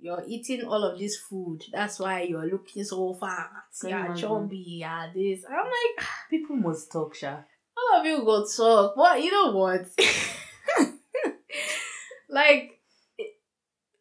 you're 0.00 0.24
eating 0.26 0.64
all 0.64 0.84
of 0.84 0.98
this 0.98 1.16
food. 1.16 1.62
That's 1.72 1.98
why 1.98 2.22
you're 2.22 2.46
looking 2.46 2.84
so 2.84 3.14
fat. 3.14 3.48
You're 3.82 4.14
chubby. 4.14 4.56
You're 4.82 5.10
this. 5.14 5.44
I'm 5.48 5.64
like, 5.64 6.06
People 6.28 6.56
must 6.56 6.92
talk, 6.92 7.14
Sha. 7.14 7.38
All 7.76 8.00
of 8.00 8.06
you 8.06 8.24
go 8.24 8.46
talk. 8.46 8.96
What 8.96 9.22
you 9.22 9.30
know 9.30 9.52
what? 9.52 9.86
like, 12.28 12.80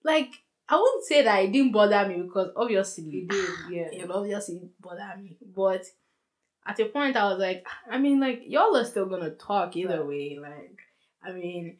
like 0.04 0.32
I 0.68 0.76
wouldn't 0.80 1.06
say 1.06 1.22
that 1.24 1.44
it 1.44 1.52
didn't 1.52 1.72
bother 1.72 2.08
me 2.08 2.22
because 2.22 2.52
obviously 2.56 3.04
it 3.04 3.30
did, 3.30 3.50
yeah. 3.70 4.04
it 4.04 4.10
obviously 4.10 4.62
bother 4.80 5.14
me. 5.22 5.38
But 5.56 5.86
at 6.66 6.80
a 6.80 6.86
point, 6.86 7.18
I 7.18 7.26
was 7.30 7.40
like, 7.40 7.66
I 7.90 7.98
mean, 7.98 8.20
like 8.20 8.44
y'all 8.48 8.76
are 8.76 8.86
still 8.86 9.06
gonna 9.06 9.32
talk 9.32 9.76
either 9.76 10.06
way. 10.06 10.38
Like, 10.42 10.80
I 11.24 11.32
mean, 11.32 11.78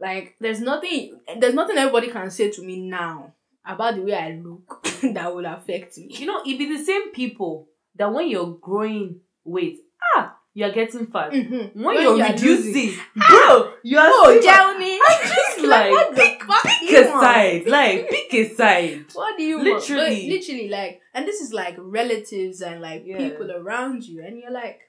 like 0.00 0.36
there's 0.40 0.60
nothing, 0.60 1.20
there's 1.38 1.54
nothing 1.54 1.78
everybody 1.78 2.08
can 2.08 2.30
say 2.30 2.50
to 2.50 2.62
me 2.62 2.88
now 2.88 3.32
about 3.64 3.94
the 3.94 4.02
way 4.02 4.14
I 4.14 4.32
look 4.32 4.82
that 5.14 5.34
would 5.34 5.44
affect 5.44 5.96
me. 5.98 6.08
You 6.10 6.26
know, 6.26 6.42
it 6.44 6.58
be 6.58 6.76
the 6.76 6.84
same 6.84 7.12
people 7.12 7.68
that 7.94 8.12
when 8.12 8.28
you're 8.28 8.58
growing 8.60 9.20
weight, 9.44 9.78
ah, 10.16 10.33
you're 10.54 10.72
getting 10.72 11.06
fat. 11.08 11.32
Mhm. 11.32 11.74
When, 11.74 11.84
When 11.84 11.94
you're 12.02 12.16
you 12.16 12.22
are 12.24 12.30
reducing, 12.32 12.94
bro, 13.16 13.72
you 13.82 13.98
are 13.98 14.08
Oh, 14.08 14.38
still- 14.38 14.42
Johnny, 14.52 14.98
just 15.34 15.58
like, 15.74 15.90
the 15.90 16.22
pick, 16.22 16.40
pick 16.40 16.90
a 16.92 17.08
want? 17.10 17.22
side, 17.22 17.66
like 17.66 18.08
pick 18.08 18.34
a 18.34 18.54
side. 18.54 19.04
What 19.14 19.36
do 19.36 19.42
you 19.42 19.58
Literally. 19.62 20.20
want? 20.20 20.28
Literally, 20.28 20.68
like, 20.68 21.00
and 21.12 21.26
this 21.26 21.40
is 21.40 21.52
like 21.52 21.74
relatives 21.78 22.60
and 22.62 22.80
like 22.80 23.02
Yeah. 23.04 23.18
people 23.18 23.50
around 23.50 24.04
you, 24.04 24.22
and 24.24 24.38
you're 24.38 24.52
like, 24.52 24.80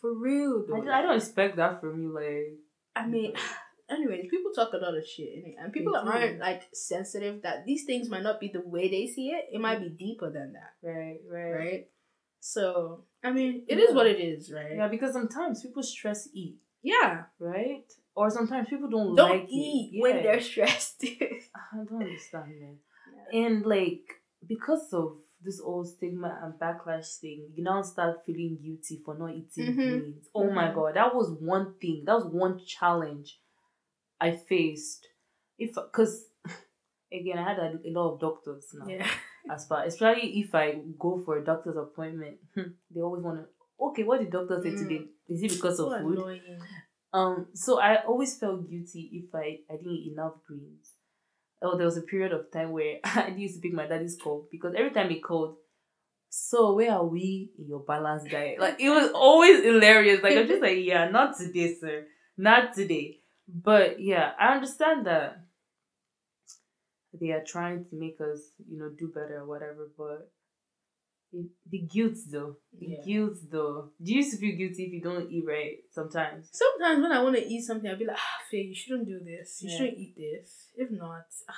for 0.00 0.12
real, 0.18 0.64
I, 0.66 0.70
though. 0.70 0.76
don't- 0.84 0.88
I 0.90 1.02
don't 1.02 1.16
expect 1.16 1.56
that 1.56 1.80
from 1.80 2.02
you, 2.02 2.12
like. 2.14 2.58
I 2.96 3.06
mean, 3.06 3.32
anyways, 3.90 4.26
people 4.30 4.50
talk 4.54 4.72
a 4.72 4.76
lot 4.78 4.96
of 4.96 5.06
shit, 5.06 5.28
and 5.60 5.72
people 5.72 5.92
do. 5.92 5.98
aren't 6.10 6.40
like 6.40 6.62
sensitive 6.72 7.42
that 7.42 7.64
these 7.66 7.84
things 7.84 8.08
might 8.10 8.22
not 8.22 8.40
be 8.40 8.48
the 8.52 8.62
way 8.64 8.88
they 8.88 9.06
see 9.06 9.28
it. 9.28 9.44
It 9.52 9.60
might 9.60 9.80
be 9.80 9.90
deeper 9.90 10.30
than 10.32 10.54
that, 10.54 10.72
Right, 10.86 11.18
right, 11.30 11.52
right? 11.52 11.86
So, 12.44 13.04
I 13.24 13.32
mean, 13.32 13.64
it 13.68 13.78
is 13.78 13.88
Yeah. 13.88 13.96
what 13.96 14.06
it 14.06 14.20
is, 14.20 14.52
right? 14.52 14.76
Yeah, 14.76 14.88
because 14.88 15.14
sometimes 15.14 15.62
people 15.62 15.82
stress 15.82 16.28
eat, 16.34 16.58
Yeah. 16.82 17.24
right? 17.38 17.90
Or 18.14 18.28
sometimes 18.28 18.68
people 18.68 18.90
don't, 18.90 19.16
Don't 19.16 19.30
like 19.30 19.46
eat 19.48 19.98
when 20.02 20.16
Yeah. 20.16 20.22
they're 20.24 20.40
stressed. 20.42 21.02
I 21.72 21.76
don't 21.88 22.02
understand, 22.02 22.60
man. 22.60 22.78
And 23.32 23.64
like 23.64 24.04
because 24.46 24.92
of 24.92 25.16
this 25.40 25.58
whole 25.60 25.86
stigma 25.86 26.38
and 26.42 26.52
backlash 26.60 27.18
thing, 27.18 27.50
you 27.54 27.64
now 27.64 27.80
start 27.80 28.26
feeling 28.26 28.58
guilty 28.62 29.00
for 29.04 29.16
not 29.16 29.30
eating 29.34 29.72
Mhm. 29.72 29.88
greens. 29.88 30.28
Oh 30.34 30.50
my 30.50 30.68
Mhm. 30.68 30.74
god, 30.74 30.96
that 30.96 31.14
was 31.14 31.30
one 31.40 31.74
thing. 31.80 32.04
That 32.04 32.16
was 32.20 32.26
one 32.26 32.58
challenge 32.76 33.40
I 34.20 34.32
faced. 34.36 35.08
If 35.58 35.74
because 35.76 36.14
again, 37.10 37.38
I 37.38 37.44
had 37.50 37.58
a, 37.58 37.68
a 37.88 37.90
lot 37.90 38.12
of 38.14 38.20
doctors 38.20 38.66
now. 38.74 38.86
yeah. 38.86 39.08
As 39.50 39.66
far, 39.66 39.84
especially 39.84 40.40
if 40.40 40.54
I 40.54 40.80
go 40.98 41.20
for 41.24 41.38
a 41.38 41.44
doctor's 41.44 41.76
appointment, 41.76 42.38
they 42.56 43.00
always 43.00 43.22
want 43.22 43.40
to. 43.40 43.46
Okay, 43.86 44.02
what 44.04 44.20
did 44.20 44.30
doctor 44.30 44.60
say 44.62 44.70
Mm. 44.70 44.78
today? 44.78 45.06
Is 45.28 45.42
it 45.42 45.50
because 45.52 45.78
of 45.80 45.90
So 45.92 45.98
food? 46.00 46.18
annoying. 46.18 46.40
Um, 47.12 47.46
so 47.54 47.78
I 47.78 48.02
always 48.04 48.36
felt 48.38 48.68
guilty 48.68 49.10
if 49.12 49.34
I, 49.34 49.60
I 49.70 49.76
didn't 49.76 49.92
eat 49.92 50.12
enough 50.12 50.34
greens. 50.46 50.92
Oh, 51.62 51.76
there 51.76 51.86
was 51.86 51.96
a 51.96 52.02
period 52.02 52.32
of 52.32 52.50
time 52.50 52.72
where 52.72 52.98
I 53.04 53.28
used 53.36 53.56
to 53.56 53.60
pick 53.60 53.72
my 53.72 53.86
daddy's 53.86 54.16
call 54.16 54.48
because 54.50 54.74
every 54.76 54.90
time 54.90 55.10
he 55.10 55.20
called, 55.20 55.56
so 56.28 56.74
where 56.74 56.92
are 56.92 57.04
we 57.06 57.50
in 57.58 57.68
your 57.68 57.80
balanced 57.80 58.30
diet? 58.30 58.58
Like 58.58 58.80
it 58.80 58.90
was 58.90 59.10
always 59.14 59.62
hilarious. 59.62 60.22
Like 60.22 60.36
I'm 60.36 60.48
just 60.48 60.62
like, 60.62 60.78
yeah, 60.80 61.08
not 61.10 61.36
today, 61.36 61.74
sir. 61.74 62.06
Not 62.36 62.74
today. 62.74 63.20
But 63.46 64.00
yeah, 64.00 64.32
I 64.40 64.54
understand 64.54 65.06
that 65.06 65.43
they 67.20 67.30
are 67.30 67.44
trying 67.46 67.84
to 67.84 67.96
make 67.96 68.20
us, 68.20 68.52
you 68.68 68.78
know, 68.78 68.90
do 68.98 69.08
better 69.08 69.40
or 69.40 69.46
whatever, 69.46 69.90
but 69.96 70.30
the 71.70 71.78
guilt 71.78 72.16
though. 72.30 72.56
The 72.78 72.86
yeah. 72.86 73.04
guilt 73.04 73.38
though. 73.50 73.90
Do 74.02 74.12
you 74.12 74.18
used 74.18 74.32
to 74.32 74.38
feel 74.38 74.56
guilty 74.56 74.84
if 74.84 74.92
you 74.92 75.02
don't 75.02 75.30
eat 75.30 75.44
right 75.46 75.76
sometimes? 75.90 76.48
Sometimes 76.52 77.02
when 77.02 77.12
I 77.12 77.22
want 77.22 77.36
to 77.36 77.46
eat 77.46 77.62
something, 77.62 77.90
I'll 77.90 77.98
be 77.98 78.06
like, 78.06 78.16
ah, 78.16 78.42
Faye, 78.50 78.68
you 78.68 78.74
shouldn't 78.74 79.06
do 79.06 79.20
this. 79.24 79.60
You 79.62 79.70
yeah. 79.70 79.76
shouldn't 79.78 79.98
eat 79.98 80.14
this. 80.16 80.68
If 80.76 80.90
not, 80.90 81.26
ah. 81.48 81.54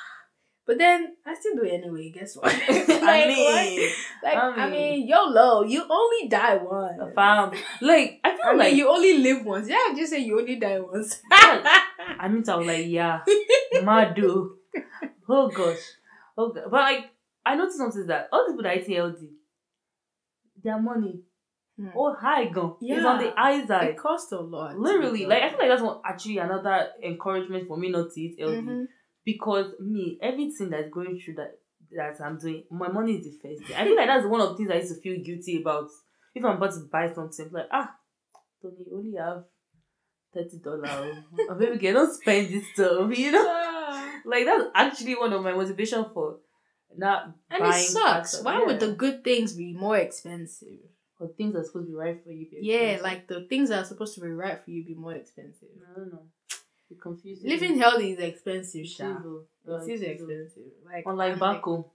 But 0.66 0.78
then 0.78 1.14
I 1.24 1.34
still 1.34 1.54
do 1.54 1.62
it 1.62 1.74
anyway. 1.74 2.10
Guess 2.10 2.36
what? 2.36 2.52
like, 2.68 3.02
I 3.02 3.26
mean, 3.28 3.90
like 4.22 4.36
I 4.36 4.50
mean, 4.50 4.58
I 4.58 4.70
mean, 4.70 5.08
YOLO. 5.08 5.62
You 5.62 5.86
only 5.88 6.28
die 6.28 6.56
once. 6.56 7.14
Fam. 7.14 7.52
Like 7.80 8.20
I 8.24 8.36
feel 8.36 8.46
I 8.46 8.52
like 8.54 8.68
mean, 8.68 8.76
you 8.76 8.88
only 8.88 9.18
live 9.18 9.44
once. 9.44 9.68
Yeah, 9.68 9.76
I 9.76 9.94
just 9.96 10.10
say 10.10 10.20
you 10.20 10.38
only 10.38 10.56
die 10.56 10.80
once. 10.80 11.20
I 11.30 12.28
mean, 12.28 12.44
I 12.48 12.56
was 12.56 12.66
like, 12.66 12.86
yeah, 12.86 13.20
Madu. 13.84 14.56
Oh 15.28 15.48
gosh, 15.48 15.78
oh 16.36 16.52
god. 16.52 16.64
But 16.70 16.80
like, 16.80 17.10
I 17.44 17.56
noticed 17.56 17.78
something 17.78 18.06
that 18.06 18.28
all 18.32 18.46
the 18.46 18.52
people 18.52 18.64
that 18.64 18.76
eat 18.78 18.96
healthy, 18.96 19.30
their 20.62 20.80
money. 20.80 21.20
Hmm. 21.78 21.88
Oh, 21.94 22.14
high 22.14 22.46
gun. 22.46 22.76
Yeah. 22.80 22.96
It's 22.96 23.04
on 23.04 23.18
the 23.18 23.38
eyesight. 23.38 23.90
It 23.90 23.98
costs 23.98 24.32
a 24.32 24.38
lot. 24.38 24.78
Literally. 24.78 25.26
Like, 25.26 25.42
I 25.42 25.50
feel 25.50 25.58
like 25.58 25.68
that's 25.68 25.82
one, 25.82 26.00
actually 26.06 26.38
another 26.38 26.88
encouragement 27.04 27.68
for 27.68 27.76
me 27.76 27.90
not 27.90 28.12
to 28.14 28.20
eat 28.20 28.40
healthy. 28.40 28.56
Mm-hmm 28.56 28.84
because 29.26 29.72
me 29.80 30.18
everything 30.22 30.70
that's 30.70 30.88
going 30.90 31.20
through 31.20 31.34
that 31.34 31.58
that 31.90 32.24
I'm 32.24 32.38
doing, 32.38 32.64
my 32.70 32.88
money 32.88 33.16
is 33.16 33.24
the 33.24 33.32
first 33.42 33.66
thing. 33.66 33.76
I 33.76 33.84
feel 33.84 33.96
like 33.96 34.06
that's 34.06 34.26
one 34.26 34.40
of 34.40 34.50
the 34.50 34.56
things 34.56 34.70
I 34.70 34.76
used 34.76 34.94
to 34.94 35.00
feel 35.00 35.22
guilty 35.22 35.60
about. 35.60 35.88
If 36.34 36.44
I'm 36.44 36.56
about 36.56 36.72
to 36.72 36.88
buy 36.90 37.12
something, 37.12 37.50
like 37.52 37.66
ah, 37.70 37.94
Tony, 38.62 38.76
you 38.86 38.96
only 38.96 39.16
have 39.18 39.44
thirty 40.32 40.58
dollars. 40.62 41.16
maybe 41.58 41.78
can 41.78 41.94
don't 41.94 42.14
spend 42.14 42.48
this 42.48 42.64
stuff, 42.72 43.18
you 43.18 43.32
know. 43.32 43.75
Like 44.26 44.44
that's 44.44 44.64
actually 44.74 45.14
one 45.14 45.32
of 45.32 45.42
my 45.42 45.52
motivation 45.52 46.04
for 46.12 46.38
not. 46.96 47.32
And 47.50 47.64
it 47.64 47.74
sucks. 47.74 48.42
Why 48.42 48.58
yeah. 48.58 48.66
would 48.66 48.80
the 48.80 48.92
good 48.92 49.24
things 49.24 49.52
be 49.52 49.72
more 49.72 49.96
expensive? 49.96 50.78
Or 51.18 51.28
things 51.28 51.54
that 51.54 51.60
are 51.60 51.64
supposed 51.64 51.86
to 51.86 51.92
be 51.92 51.96
right 51.96 52.22
for 52.22 52.30
you. 52.30 52.46
yeah, 52.60 52.98
like 53.02 53.26
the 53.26 53.46
things 53.48 53.70
that 53.70 53.78
are 53.78 53.84
supposed 53.86 54.14
to 54.16 54.20
be 54.20 54.28
right 54.28 54.62
for 54.62 54.70
you 54.70 54.84
be 54.84 54.94
more 54.94 55.14
expensive. 55.14 55.68
I 55.90 55.98
don't 55.98 56.12
know. 56.12 56.24
It 56.90 57.00
confuses. 57.00 57.44
Living 57.44 57.78
healthy 57.78 58.12
is 58.12 58.18
expensive, 58.18 58.86
Sha. 58.86 59.16
It 59.66 59.90
is 59.90 60.02
expensive. 60.02 60.72
Like 60.84 61.04
unlike 61.06 61.38
back 61.38 61.62
home. 61.62 61.86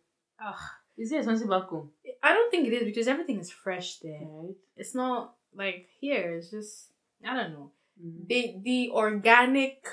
Is 0.98 1.12
it 1.12 1.18
expensive 1.18 1.50
back 1.50 1.66
home? 1.66 1.92
I 2.24 2.34
don't 2.34 2.50
think 2.50 2.68
it 2.68 2.74
is 2.74 2.84
because 2.84 3.08
everything 3.08 3.40
is 3.40 3.52
fresh 3.52 4.00
there. 4.00 4.22
Right. 4.22 4.56
It's 4.76 4.96
not 4.96 5.36
like 5.56 5.88
here. 6.00 6.38
It's 6.38 6.50
just 6.50 6.88
I 7.24 7.36
don't 7.36 7.52
know. 7.52 7.72
Mm-hmm. 8.04 8.26
The 8.28 8.56
the 8.64 8.92
organic 8.92 9.86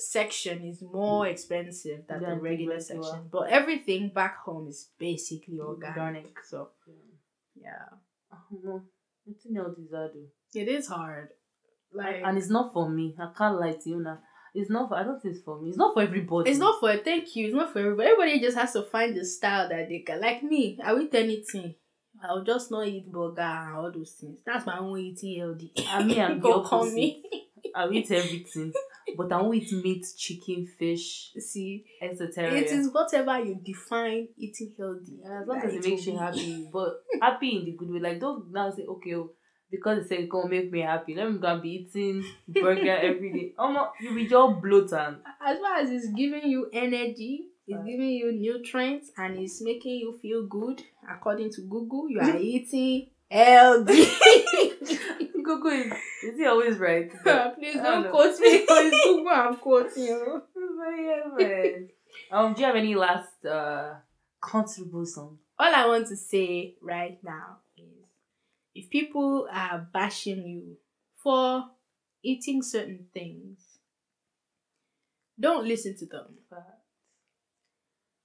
section 0.00 0.64
is 0.64 0.82
more 0.82 1.26
expensive 1.26 2.06
than 2.08 2.22
the 2.22 2.34
regular 2.36 2.80
section, 2.80 3.28
but 3.30 3.50
everything 3.50 4.08
back 4.08 4.38
home 4.38 4.68
is 4.68 4.88
basically 4.98 5.60
organic. 5.60 5.96
organic 5.96 6.38
so 6.44 6.68
yeah. 7.56 7.70
yeah. 8.62 8.72
Uh, 8.72 8.78
it 10.54 10.68
is 10.68 10.88
hard. 10.88 11.30
Like 11.92 12.22
and 12.24 12.38
it's 12.38 12.50
not 12.50 12.72
for 12.72 12.88
me. 12.88 13.16
I 13.18 13.30
can't 13.36 13.60
lie 13.60 13.72
to 13.72 13.88
you 13.88 14.00
now. 14.00 14.18
It's 14.54 14.70
not 14.70 14.88
for, 14.88 14.96
I 14.96 15.04
don't 15.04 15.20
think 15.20 15.36
it's 15.36 15.44
for 15.44 15.60
me. 15.60 15.68
It's 15.68 15.78
not 15.78 15.94
for 15.94 16.02
everybody. 16.02 16.50
It's 16.50 16.58
not 16.58 16.80
for 16.80 16.96
thank 16.96 17.36
you. 17.36 17.46
It's 17.46 17.54
not 17.54 17.72
for 17.72 17.80
everybody. 17.80 18.08
Everybody 18.08 18.40
just 18.40 18.56
has 18.56 18.72
to 18.72 18.82
find 18.82 19.16
the 19.16 19.24
style 19.24 19.68
that 19.68 19.88
they 19.88 20.00
can. 20.00 20.20
Like 20.20 20.42
me, 20.42 20.78
I 20.82 20.96
eat 20.96 21.14
anything. 21.14 21.74
I'll 22.22 22.44
just 22.44 22.70
not 22.70 22.86
eat 22.86 23.10
burger 23.10 23.40
and 23.40 23.76
all 23.76 23.92
those 23.92 24.12
things. 24.12 24.40
That's 24.44 24.66
my 24.66 24.78
own 24.78 24.98
eating 24.98 25.40
healthy. 25.40 25.72
I 25.88 26.02
mean, 26.02 26.20
I'm 26.20 26.40
the 26.42 26.48
opposite. 26.48 26.94
Me. 26.94 27.22
I'll 27.74 27.92
eat 27.92 28.10
everything. 28.10 28.72
But 29.16 29.32
I 29.32 29.40
won't 29.42 29.56
eat 29.56 29.72
meat, 29.72 30.06
chicken, 30.16 30.66
fish, 30.78 31.32
see, 31.38 31.84
etc. 32.02 32.52
It 32.54 32.66
is 32.66 32.92
whatever 32.92 33.38
you 33.40 33.60
define 33.62 34.28
eating 34.36 34.74
healthy. 34.78 35.18
Yeah, 35.22 35.42
as 35.42 35.48
long 35.48 35.58
as 35.58 35.74
it 35.74 35.84
makes 35.84 36.06
you 36.06 36.16
happy. 36.16 36.68
But 36.72 37.02
happy 37.20 37.56
in 37.56 37.64
the 37.64 37.72
good 37.72 37.90
way. 37.90 38.00
Like 38.00 38.20
don't 38.20 38.52
now 38.52 38.70
say, 38.70 38.84
okay, 38.84 39.14
oh, 39.14 39.30
because 39.70 40.04
it 40.04 40.08
said 40.08 40.28
gonna 40.28 40.48
make 40.48 40.70
me 40.70 40.80
happy. 40.80 41.14
Let 41.14 41.30
me 41.30 41.38
go 41.38 41.48
and 41.48 41.62
be 41.62 41.88
eating 41.88 42.24
burger 42.48 42.96
every 43.02 43.32
day. 43.32 43.54
Oh 43.58 43.90
you 44.00 44.14
be 44.14 44.26
just 44.26 44.60
bloated. 44.60 44.92
As 44.92 45.58
far 45.58 45.76
as 45.78 45.90
it's 45.90 46.08
giving 46.08 46.48
you 46.48 46.68
energy, 46.72 47.46
it's 47.66 47.84
giving 47.84 48.10
you 48.10 48.32
nutrients, 48.32 49.12
and 49.16 49.38
it's 49.38 49.62
making 49.62 49.98
you 49.98 50.18
feel 50.20 50.46
good. 50.46 50.82
According 51.08 51.52
to 51.52 51.62
Google, 51.62 52.08
you 52.10 52.20
are 52.20 52.36
eating 52.36 53.10
healthy. 53.30 54.08
Google 55.42 55.70
is 55.70 55.92
is 56.22 56.36
he 56.38 56.46
always 56.46 56.78
right? 56.78 57.10
Please 57.54 57.74
don't, 57.74 58.02
don't 58.02 58.10
quote 58.10 58.38
me 58.40 58.66
Google 58.66 59.28
I'm 59.28 59.56
quoting 59.56 60.04
you. 60.04 60.42
but 60.54 61.40
yeah, 61.40 61.74
Um, 62.30 62.54
do 62.54 62.60
you 62.60 62.66
have 62.66 62.76
any 62.76 62.94
last 62.94 63.44
uh 63.44 63.94
contribution? 64.40 65.38
All 65.58 65.74
I 65.74 65.86
want 65.86 66.08
to 66.08 66.16
say 66.16 66.76
right 66.80 67.18
now 67.22 67.58
is 67.76 68.08
if 68.74 68.90
people 68.90 69.48
are 69.52 69.86
bashing 69.92 70.46
you 70.46 70.76
for 71.22 71.64
eating 72.22 72.62
certain 72.62 73.06
things, 73.12 73.58
don't 75.38 75.66
listen 75.66 75.96
to 75.98 76.06
them. 76.06 76.26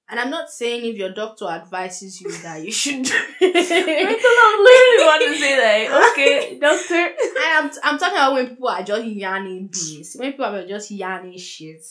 And 0.08 0.20
I'm 0.20 0.30
not 0.30 0.52
saying 0.52 0.86
if 0.86 0.98
your 0.98 1.14
doctor 1.14 1.48
advises 1.48 2.22
you 2.22 2.32
that 2.44 2.64
you 2.64 2.72
should 2.72 3.04
do 3.04 3.12
it. 3.42 4.22
I 4.22 4.62
literally 4.62 5.06
want 5.08 5.24
to 5.24 5.40
say 5.40 5.88
that. 5.90 6.12
Okay, 6.12 6.60
doctor. 6.60 6.94
I 6.94 7.60
am 7.60 7.72
I'm 7.84 7.98
talking 7.98 8.16
about 8.16 8.34
when 8.34 8.48
people 8.50 8.68
are 8.70 8.84
just 8.84 9.06
yarning 9.06 9.68
bees. 9.68 10.16
When 10.20 10.32
people 10.32 10.46
are 10.46 10.68
just 10.68 10.92
yarning 10.92 11.38
shit. 11.38 11.84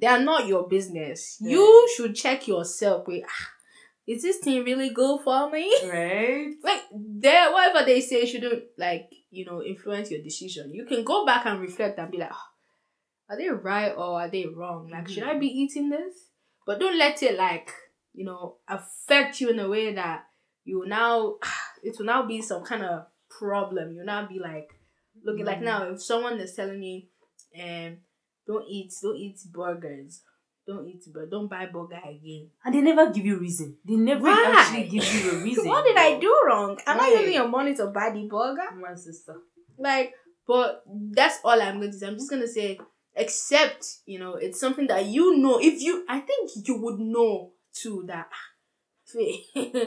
They 0.00 0.06
are 0.06 0.20
not 0.20 0.46
your 0.46 0.68
business. 0.68 1.38
Yeah. 1.40 1.52
You 1.52 1.88
should 1.96 2.14
check 2.14 2.46
yourself. 2.48 3.06
Wait, 3.06 3.24
ah, 3.26 3.50
is 4.06 4.22
this 4.22 4.38
thing 4.38 4.64
really 4.64 4.90
good 4.90 5.20
for 5.22 5.50
me? 5.50 5.74
Right. 5.84 6.54
like 6.62 6.82
there, 6.92 7.52
whatever 7.52 7.84
they 7.84 8.00
say 8.00 8.24
shouldn't 8.24 8.64
like 8.78 9.10
you 9.30 9.44
know 9.44 9.62
influence 9.62 10.10
your 10.10 10.22
decision. 10.22 10.72
You 10.72 10.86
can 10.86 11.04
go 11.04 11.26
back 11.26 11.44
and 11.44 11.60
reflect 11.60 11.98
and 11.98 12.10
be 12.10 12.16
like, 12.16 12.32
oh, 12.32 12.48
are 13.28 13.36
they 13.36 13.50
right 13.50 13.92
or 13.94 14.18
are 14.20 14.30
they 14.30 14.46
wrong? 14.46 14.88
Like, 14.90 15.04
mm-hmm. 15.04 15.12
should 15.12 15.24
I 15.24 15.38
be 15.38 15.48
eating 15.48 15.90
this? 15.90 16.27
But 16.68 16.80
don't 16.80 16.98
let 16.98 17.22
it 17.22 17.38
like 17.38 17.72
you 18.12 18.26
know 18.26 18.56
affect 18.68 19.40
you 19.40 19.48
in 19.48 19.58
a 19.58 19.68
way 19.68 19.94
that 19.94 20.24
you 20.64 20.84
now 20.86 21.36
it 21.82 21.96
will 21.98 22.04
now 22.04 22.26
be 22.26 22.42
some 22.42 22.62
kind 22.62 22.84
of 22.84 23.06
problem. 23.30 23.94
You'll 23.94 24.04
now 24.04 24.28
be 24.28 24.38
like 24.38 24.68
looking 25.24 25.46
mm-hmm. 25.46 25.48
like 25.48 25.62
now 25.62 25.90
if 25.90 26.02
someone 26.02 26.38
is 26.38 26.52
telling 26.52 26.78
me, 26.78 27.08
um, 27.58 27.96
don't 28.46 28.68
eat, 28.68 28.92
don't 29.02 29.16
eat 29.16 29.38
burgers 29.50 30.22
don't 30.68 30.86
eat 30.86 31.02
but 31.14 31.30
don't 31.30 31.48
buy 31.48 31.64
burger 31.64 31.98
again. 32.04 32.50
And 32.62 32.74
they 32.74 32.82
never 32.82 33.10
give 33.10 33.24
you 33.24 33.38
reason. 33.38 33.78
They 33.86 33.96
never 33.96 34.24
Why? 34.24 34.54
actually 34.54 34.88
give 34.88 35.14
you 35.14 35.30
a 35.30 35.34
reason. 35.42 35.66
what 35.66 35.82
did 35.82 35.96
I 35.96 36.18
do 36.20 36.42
wrong? 36.46 36.78
Am 36.86 37.00
I 37.00 37.08
using 37.08 37.32
your 37.32 37.48
money 37.48 37.74
to 37.76 37.86
buy 37.86 38.10
the 38.10 38.28
burger? 38.28 38.76
My 38.78 38.94
sister. 38.94 39.36
Like, 39.78 40.12
but 40.46 40.82
that's 41.12 41.38
all 41.42 41.60
I'm 41.60 41.78
going 41.78 41.92
to 41.92 41.98
say. 41.98 42.06
I'm 42.06 42.16
just 42.16 42.30
gonna 42.30 42.46
say, 42.46 42.78
except 43.18 43.98
you 44.06 44.18
know, 44.18 44.34
it's 44.34 44.60
something 44.60 44.86
that 44.86 45.06
you 45.06 45.36
know. 45.36 45.58
If 45.60 45.82
you, 45.82 46.04
I 46.08 46.20
think 46.20 46.50
you 46.66 46.80
would 46.80 46.98
know 46.98 47.52
too 47.74 48.04
that. 48.06 48.28
Ah, 48.32 49.14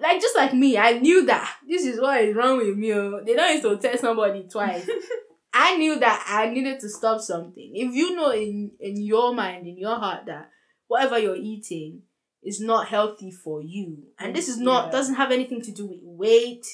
like 0.00 0.20
just 0.20 0.36
like 0.36 0.52
me, 0.52 0.76
I 0.76 0.98
knew 0.98 1.24
that 1.26 1.56
this 1.66 1.84
is 1.84 2.00
what 2.00 2.20
is 2.20 2.34
wrong 2.34 2.58
with 2.58 2.76
me. 2.76 2.92
Oh. 2.92 3.22
They 3.24 3.34
don't 3.34 3.54
need 3.54 3.62
to 3.62 3.76
tell 3.76 3.96
somebody 3.98 4.46
twice. 4.50 4.88
I 5.54 5.76
knew 5.76 5.98
that 5.98 6.24
I 6.28 6.50
needed 6.50 6.80
to 6.80 6.88
stop 6.88 7.20
something. 7.20 7.72
If 7.74 7.94
you 7.94 8.14
know 8.14 8.30
in 8.30 8.72
in 8.80 9.00
your 9.00 9.34
mind, 9.34 9.66
in 9.66 9.78
your 9.78 9.96
heart 9.96 10.26
that 10.26 10.50
whatever 10.86 11.18
you're 11.18 11.36
eating 11.36 12.02
is 12.42 12.60
not 12.60 12.88
healthy 12.88 13.30
for 13.30 13.62
you, 13.62 14.04
and 14.18 14.34
this 14.34 14.48
is 14.48 14.58
not 14.58 14.86
yeah. 14.86 14.92
doesn't 14.92 15.14
have 15.14 15.32
anything 15.32 15.62
to 15.62 15.72
do 15.72 15.86
with 15.86 16.00
weight 16.02 16.66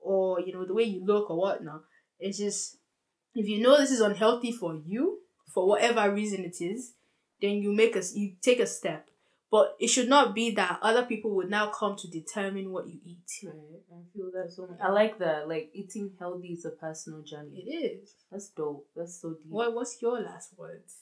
or 0.00 0.40
you 0.40 0.52
know 0.52 0.64
the 0.64 0.74
way 0.74 0.84
you 0.84 1.04
look 1.04 1.30
or 1.30 1.38
whatnot. 1.38 1.82
It's 2.18 2.38
just 2.38 2.78
if 3.34 3.46
you 3.46 3.60
know 3.60 3.78
this 3.78 3.90
is 3.90 4.00
unhealthy 4.00 4.52
for 4.52 4.74
you 4.74 5.18
for 5.52 5.66
whatever 5.66 6.10
reason 6.10 6.44
it 6.44 6.60
is, 6.60 6.92
then 7.40 7.62
you 7.62 7.72
make 7.72 7.96
us 7.96 8.14
you 8.14 8.32
take 8.40 8.60
a 8.60 8.66
step 8.66 9.08
but 9.52 9.76
it 9.78 9.88
should 9.88 10.08
not 10.08 10.34
be 10.34 10.52
that 10.52 10.78
other 10.80 11.04
people 11.04 11.32
would 11.32 11.50
now 11.50 11.68
come 11.68 11.94
to 11.96 12.08
determine 12.08 12.72
what 12.72 12.88
you 12.88 12.98
eat. 13.04 13.18
Right. 13.44 13.54
I 13.92 14.16
feel 14.16 14.30
that 14.32 14.50
so 14.50 14.66
much. 14.66 14.78
I 14.82 14.90
like 14.90 15.18
that. 15.18 15.46
Like 15.46 15.68
eating 15.74 16.10
healthy 16.18 16.54
is 16.54 16.64
a 16.64 16.70
personal 16.70 17.20
journey. 17.20 17.62
It 17.66 17.70
is. 17.70 18.14
That's 18.30 18.48
dope. 18.48 18.88
That's 18.96 19.20
so 19.20 19.34
deep. 19.34 19.50
What 19.50 19.74
what's 19.74 20.00
your 20.00 20.22
last 20.22 20.56
words? 20.56 21.00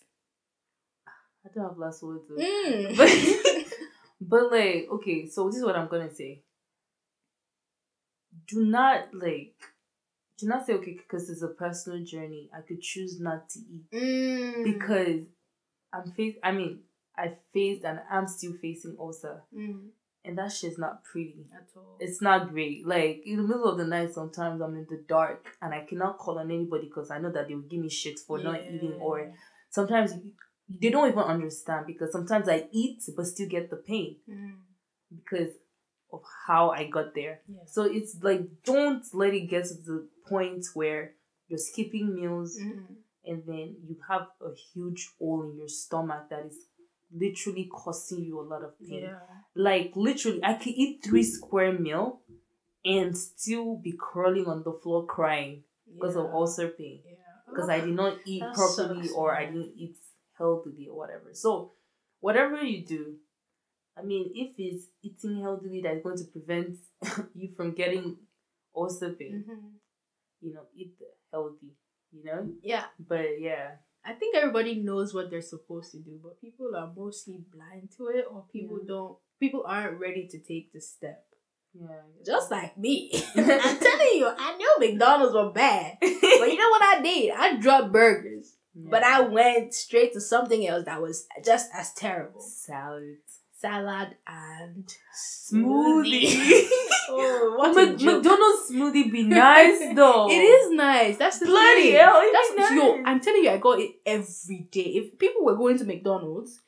I 1.06 1.48
don't 1.54 1.68
have 1.68 1.78
last 1.78 2.02
words. 2.02 2.24
Mm. 2.28 2.96
But, 2.96 3.72
but 4.20 4.50
like, 4.50 4.88
okay, 4.94 5.28
so 5.28 5.46
this 5.46 5.58
is 5.58 5.64
what 5.64 5.76
I'm 5.76 5.86
gonna 5.86 6.12
say. 6.12 6.42
Do 8.48 8.64
not 8.64 9.14
like 9.14 9.54
to 10.40 10.48
not 10.48 10.66
say 10.66 10.74
okay 10.74 10.94
because 10.96 11.30
it's 11.30 11.42
a 11.42 11.48
personal 11.48 12.04
journey. 12.04 12.50
I 12.56 12.60
could 12.60 12.80
choose 12.82 13.20
not 13.20 13.48
to 13.50 13.58
eat 13.58 13.90
Mm. 13.92 14.64
because 14.64 15.20
I'm 15.92 16.10
face. 16.12 16.36
I 16.42 16.52
mean, 16.52 16.80
I 17.16 17.36
faced 17.52 17.84
and 17.84 18.00
I'm 18.10 18.26
still 18.26 18.52
facing 18.60 18.96
ulcer, 18.98 19.42
Mm. 19.54 19.88
and 20.24 20.38
that 20.38 20.52
shit's 20.52 20.78
not 20.78 21.02
pretty. 21.04 21.46
At 21.54 21.68
all. 21.76 21.96
It's 22.00 22.20
not 22.22 22.50
great. 22.50 22.86
Like 22.86 23.22
in 23.26 23.36
the 23.38 23.42
middle 23.42 23.66
of 23.66 23.78
the 23.78 23.86
night, 23.86 24.12
sometimes 24.12 24.60
I'm 24.60 24.76
in 24.76 24.86
the 24.88 25.02
dark 25.08 25.46
and 25.60 25.74
I 25.74 25.84
cannot 25.84 26.18
call 26.18 26.38
on 26.38 26.50
anybody 26.50 26.86
because 26.86 27.10
I 27.10 27.18
know 27.18 27.30
that 27.32 27.48
they 27.48 27.54
will 27.54 27.62
give 27.62 27.80
me 27.80 27.88
shit 27.90 28.18
for 28.20 28.38
not 28.38 28.60
eating, 28.62 28.94
or 29.00 29.32
sometimes 29.70 30.12
they 30.68 30.90
don't 30.90 31.08
even 31.08 31.18
understand 31.24 31.86
because 31.86 32.12
sometimes 32.12 32.48
I 32.48 32.68
eat 32.72 33.02
but 33.16 33.26
still 33.26 33.48
get 33.48 33.70
the 33.70 33.76
pain 33.76 34.16
Mm. 34.28 34.58
because 35.14 35.52
of 36.12 36.22
how 36.46 36.70
I 36.70 36.88
got 36.88 37.14
there. 37.14 37.40
Yeah. 37.48 37.64
So 37.66 37.82
it's 37.84 38.16
like 38.22 38.62
don't 38.64 39.04
let 39.14 39.32
it 39.34 39.46
get 39.48 39.64
to 39.66 39.74
the 39.74 40.08
point 40.30 40.64
where 40.74 41.02
you're 41.48 41.58
skipping 41.70 42.14
meals 42.14 42.50
Mm. 42.58 42.86
and 43.30 43.38
then 43.50 43.66
you 43.88 43.96
have 44.10 44.26
a 44.40 44.52
huge 44.72 45.02
hole 45.18 45.42
in 45.48 45.52
your 45.60 45.68
stomach 45.82 46.22
that 46.30 46.46
is 46.50 46.58
literally 47.24 47.66
causing 47.80 48.20
you 48.28 48.40
a 48.40 48.46
lot 48.52 48.62
of 48.68 48.72
pain. 48.88 49.02
Yeah. 49.02 49.18
Like 49.68 49.90
literally, 50.08 50.40
I 50.50 50.54
could 50.60 50.74
eat 50.82 51.02
three 51.06 51.24
square 51.38 51.72
meal 51.86 52.06
and 52.84 53.16
still 53.16 53.76
be 53.86 53.92
crawling 54.08 54.46
on 54.46 54.62
the 54.62 54.72
floor 54.82 55.06
crying 55.16 55.54
because 55.92 56.16
of 56.16 56.26
Yeah. 56.26 56.32
ulcer 56.38 56.68
pain 56.80 57.02
Yeah. 57.04 57.16
because 57.48 57.68
I 57.76 57.78
did 57.86 57.94
not 58.02 58.14
eat 58.32 58.44
properly 58.54 59.08
or 59.18 59.26
I 59.40 59.44
didn't 59.46 59.74
eat 59.84 59.96
healthily 60.38 60.86
or 60.88 60.96
whatever. 60.96 61.34
So 61.34 61.50
whatever 62.20 62.62
you 62.62 62.80
do, 62.86 63.02
I 63.98 64.02
mean, 64.10 64.24
if 64.34 64.50
it's 64.66 64.84
eating 65.02 65.40
healthily 65.42 65.80
that's 65.82 66.02
going 66.02 66.16
to 66.22 66.24
prevent 66.34 66.78
you 67.34 67.48
from 67.56 67.72
getting 67.74 68.06
ulcer 68.74 69.12
pain, 69.20 69.44
Mhm. 69.46 69.72
You 70.40 70.54
know, 70.54 70.62
eat 70.74 70.94
healthy, 71.32 71.74
you 72.12 72.24
know. 72.24 72.48
Yeah. 72.62 72.84
But 72.98 73.40
yeah, 73.40 73.72
I 74.04 74.12
think 74.14 74.36
everybody 74.36 74.76
knows 74.76 75.12
what 75.14 75.30
they're 75.30 75.42
supposed 75.42 75.92
to 75.92 75.98
do, 75.98 76.18
but 76.22 76.40
people 76.40 76.74
are 76.76 76.90
mostly 76.96 77.38
blind 77.54 77.90
to 77.96 78.08
it, 78.08 78.24
or 78.30 78.44
people 78.52 78.78
Yeah. 78.80 78.88
don't. 78.88 79.18
People 79.38 79.64
aren't 79.66 79.98
ready 80.00 80.26
to 80.28 80.38
take 80.38 80.72
the 80.72 80.80
step. 80.80 81.24
yeah, 81.72 82.02
Just 82.26 82.50
like 82.50 82.76
me, 82.76 83.10
I'm 83.36 83.78
telling 83.78 84.14
you, 84.14 84.26
I 84.38 84.56
knew 84.56 84.76
McDonald's 84.80 85.34
were 85.34 85.50
bad, 85.52 85.96
but 86.00 86.10
you 86.50 86.56
know 86.58 86.68
what 86.70 86.82
I 86.82 87.00
did? 87.02 87.30
I 87.36 87.56
dropped 87.56 87.92
burgers, 87.92 88.56
but 88.74 89.02
I 89.04 89.20
went 89.20 89.72
straight 89.72 90.12
to 90.14 90.20
something 90.20 90.66
else 90.66 90.84
that 90.86 91.00
was 91.00 91.26
just 91.44 91.70
as 91.74 91.92
terrible: 91.94 92.40
salad 92.42 93.18
salad 93.60 94.16
and 94.26 94.88
smoothie. 95.14 96.66
oh, 97.10 97.54
what 97.58 97.98
joke. 97.98 98.22
McDonald's 98.22 98.70
smoothie 98.70 99.10
be 99.10 99.22
nice 99.24 99.80
though. 99.94 100.30
It 100.30 100.34
is 100.34 100.72
nice. 100.72 101.16
That's 101.16 101.38
the 101.38 101.46
Bloody 101.46 101.82
thing. 101.82 101.94
hell, 101.96 102.22
That's 102.32 102.70
be 102.70 102.76
yo. 102.76 103.02
I'm 103.04 103.20
telling 103.20 103.44
you, 103.44 103.50
I 103.50 103.58
got 103.58 103.78
it 103.80 103.92
every 104.06 104.68
day. 104.70 104.80
If 104.80 105.18
people 105.18 105.44
were 105.44 105.56
going 105.56 105.78
to 105.78 105.84
McDonald's 105.84 106.60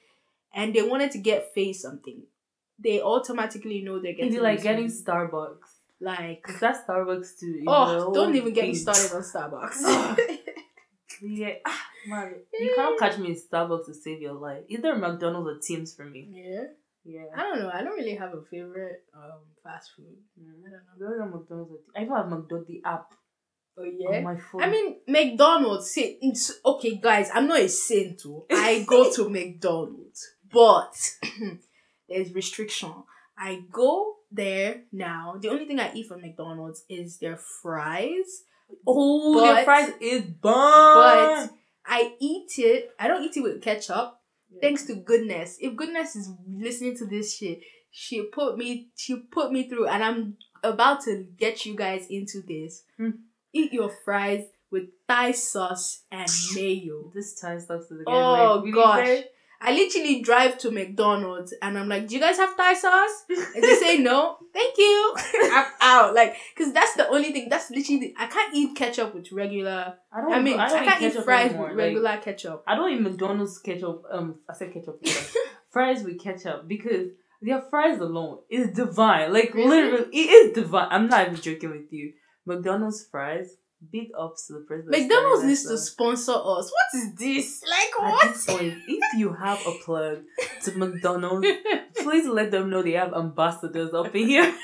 and 0.54 0.74
they 0.74 0.82
wanted 0.82 1.10
to 1.12 1.18
get 1.18 1.54
face 1.54 1.82
something, 1.82 2.22
they 2.78 3.00
automatically 3.00 3.82
know 3.82 4.00
they're 4.00 4.12
getting. 4.12 4.32
It'd 4.32 4.42
like 4.42 4.62
getting. 4.62 4.86
Starbucks. 4.86 5.56
like. 6.00 6.44
That's 6.60 6.80
Starbucks 6.88 7.38
too. 7.38 7.64
Oh, 7.66 8.12
don't 8.12 8.34
even 8.34 8.52
get 8.52 8.64
me 8.64 8.74
started 8.74 9.12
on 9.12 9.22
Starbucks. 9.22 10.18
Yeah, 11.24 11.54
ah, 11.64 11.86
man, 12.08 12.34
you 12.58 12.72
can't 12.74 12.98
catch 12.98 13.16
me 13.18 13.28
in 13.28 13.36
Starbucks 13.36 13.86
to 13.86 13.94
save 13.94 14.20
your 14.20 14.32
life. 14.32 14.64
Either 14.68 14.96
McDonald's 14.96 15.48
or 15.48 15.58
Teams 15.60 15.94
for 15.94 16.04
me. 16.04 16.28
yeah, 16.32 16.64
Yeah. 17.04 17.24
I 17.36 17.42
don't 17.42 17.58
know. 17.60 17.70
I 17.72 17.82
don't 17.82 17.96
really 17.96 18.14
have 18.16 18.32
a 18.34 18.42
favorite 18.50 19.02
um 19.14 19.40
fast 19.64 19.90
food. 19.96 20.16
I 20.38 20.98
don't 21.00 21.18
know. 21.18 21.26
McDonald's. 21.38 21.82
I 21.96 22.02
even 22.02 22.14
have 22.16 22.28
McDonald's 22.28 22.68
the 22.68 22.82
app 22.84 23.12
Oh 23.78 23.84
yeah. 23.84 24.20
my 24.20 24.36
phone. 24.36 24.62
I 24.62 24.68
mean, 24.70 24.96
McDonald's. 25.08 25.90
See, 25.90 26.18
it's- 26.20 26.52
okay, 26.64 26.96
guys, 26.96 27.30
I'm 27.32 27.48
not 27.48 27.60
a 27.60 27.68
saint. 27.68 28.20
too. 28.20 28.44
I 28.50 28.84
go 28.86 29.10
to 29.14 29.28
McDonald's, 29.30 30.28
but 30.52 30.94
there's 32.08 32.32
restriction. 32.34 32.92
I 33.38 33.62
go 33.72 34.16
there 34.30 34.82
now. 34.92 35.36
The 35.40 35.48
only 35.48 35.64
thing 35.66 35.80
I 35.80 35.92
eat 35.94 36.06
from 36.06 36.20
McDonald's 36.20 36.84
is 36.88 37.18
their 37.18 37.38
fries, 37.62 38.42
oh, 38.86 39.34
but- 39.40 39.54
their 39.54 39.64
fries 39.64 39.92
is 40.00 40.22
bomb. 40.22 40.94
but 41.48 41.50
I 41.86 42.14
eat 42.20 42.50
it. 42.58 42.90
I 43.00 43.08
don't 43.08 43.24
eat 43.24 43.36
it 43.36 43.42
with 43.42 43.62
ketchup. 43.62 44.18
Thanks 44.60 44.84
to 44.86 44.94
goodness. 44.94 45.58
If 45.60 45.76
goodness 45.76 46.16
is 46.16 46.30
listening 46.48 46.96
to 46.98 47.06
this 47.06 47.36
shit, 47.36 47.60
she 47.90 48.22
put 48.22 48.56
me. 48.56 48.88
She 48.96 49.16
put 49.16 49.52
me 49.52 49.68
through, 49.68 49.88
and 49.88 50.02
I'm 50.02 50.36
about 50.62 51.02
to 51.02 51.26
get 51.36 51.66
you 51.66 51.74
guys 51.74 52.06
into 52.08 52.42
this. 52.46 52.84
Hmm. 52.96 53.10
Eat 53.52 53.72
your 53.72 53.90
fries 54.04 54.44
with 54.70 54.84
Thai 55.08 55.32
sauce 55.32 56.04
and 56.10 56.28
mayo. 56.54 57.12
this 57.14 57.38
Thai 57.38 57.58
stuff 57.58 57.82
is 57.82 57.90
again. 57.90 58.04
Oh, 58.06 58.54
like, 58.56 58.64
really 58.64 58.72
gosh. 58.72 59.22
I 59.64 59.72
literally 59.72 60.20
drive 60.22 60.58
to 60.58 60.70
McDonald's 60.70 61.54
and 61.62 61.78
I'm 61.78 61.88
like, 61.88 62.08
"Do 62.08 62.14
you 62.16 62.20
guys 62.20 62.36
have 62.38 62.56
Thai 62.56 62.74
sauce?" 62.74 63.24
And 63.54 63.62
they 63.62 63.74
say 63.76 63.98
no. 63.98 64.38
Thank 64.52 64.76
you. 64.76 65.14
I'm 65.52 65.66
out. 65.80 66.14
Like, 66.14 66.36
cause 66.58 66.72
that's 66.72 66.94
the 66.96 67.08
only 67.08 67.32
thing. 67.32 67.48
That's 67.48 67.70
literally. 67.70 68.00
The, 68.00 68.14
I 68.18 68.26
can't 68.26 68.54
eat 68.54 68.74
ketchup 68.76 69.14
with 69.14 69.30
regular. 69.32 69.94
I 70.12 70.20
don't. 70.20 70.32
I 70.32 70.40
mean, 70.40 70.58
I, 70.58 70.66
I, 70.66 70.84
can't 70.84 71.02
eat 71.02 71.08
ketchup 71.12 71.24
fries 71.24 71.50
anymore. 71.50 71.68
with 71.68 71.76
Like, 71.78 71.86
regular 71.86 72.16
ketchup. 72.18 72.64
I 72.66 72.74
don't 72.74 72.92
eat 72.92 73.00
McDonald's 73.00 73.58
ketchup. 73.58 74.02
Um, 74.10 74.40
I 74.50 74.54
said 74.54 74.72
ketchup. 74.74 75.02
fries 75.70 76.02
with 76.02 76.20
ketchup 76.20 76.68
because 76.68 77.08
their 77.40 77.62
fries 77.70 77.98
alone 77.98 78.38
is 78.50 78.70
divine. 78.70 79.32
Like 79.32 79.54
Really? 79.54 79.68
literally, 79.68 80.08
it 80.12 80.30
is 80.30 80.54
divine. 80.54 80.88
I'm 80.90 81.08
not 81.08 81.28
even 81.28 81.40
joking 81.40 81.70
with 81.70 81.92
you. 81.92 82.12
McDonald's 82.46 83.06
fries. 83.10 83.56
Big 83.90 84.08
ups 84.18 84.46
to 84.46 84.54
the 84.54 84.60
president. 84.60 84.90
McDonald's 85.02 85.44
needs 85.44 85.64
to 85.66 85.76
sponsor 85.76 86.32
us. 86.32 86.70
What 86.70 86.94
is 86.94 87.14
this? 87.16 87.62
Like 87.68 88.06
At 88.06 88.12
what? 88.12 88.32
this 88.34 88.46
point, 88.46 88.74
if 88.86 89.18
you 89.18 89.32
have 89.32 89.58
a 89.66 89.72
plug 89.84 90.22
to 90.62 90.72
McDonald's, 90.78 91.46
please 91.96 92.26
let 92.28 92.50
them 92.52 92.70
know 92.70 92.82
they 92.82 92.92
have 92.92 93.12
ambassadors 93.12 93.92
up 93.92 94.14
in 94.14 94.28
here. 94.28 94.54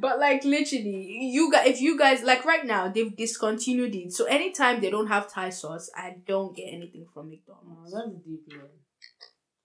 but 0.00 0.18
like 0.18 0.44
literally, 0.44 1.18
you 1.32 1.50
guys, 1.50 1.66
if 1.68 1.80
you 1.80 1.98
guys 1.98 2.22
like 2.22 2.44
right 2.44 2.64
now, 2.64 2.88
they've 2.88 3.16
discontinued 3.16 3.94
it. 3.94 4.12
So 4.12 4.24
anytime 4.26 4.80
they 4.80 4.90
don't 4.90 5.06
have 5.08 5.30
Thai 5.32 5.50
sauce, 5.50 5.90
I 5.96 6.16
don't 6.26 6.54
get 6.56 6.64
anything 6.72 7.06
from 7.12 7.26
Oh, 7.26 7.30
McDonald's. 7.30 7.92
that's 7.92 8.24
deep, 8.26 8.40
man. 8.48 8.66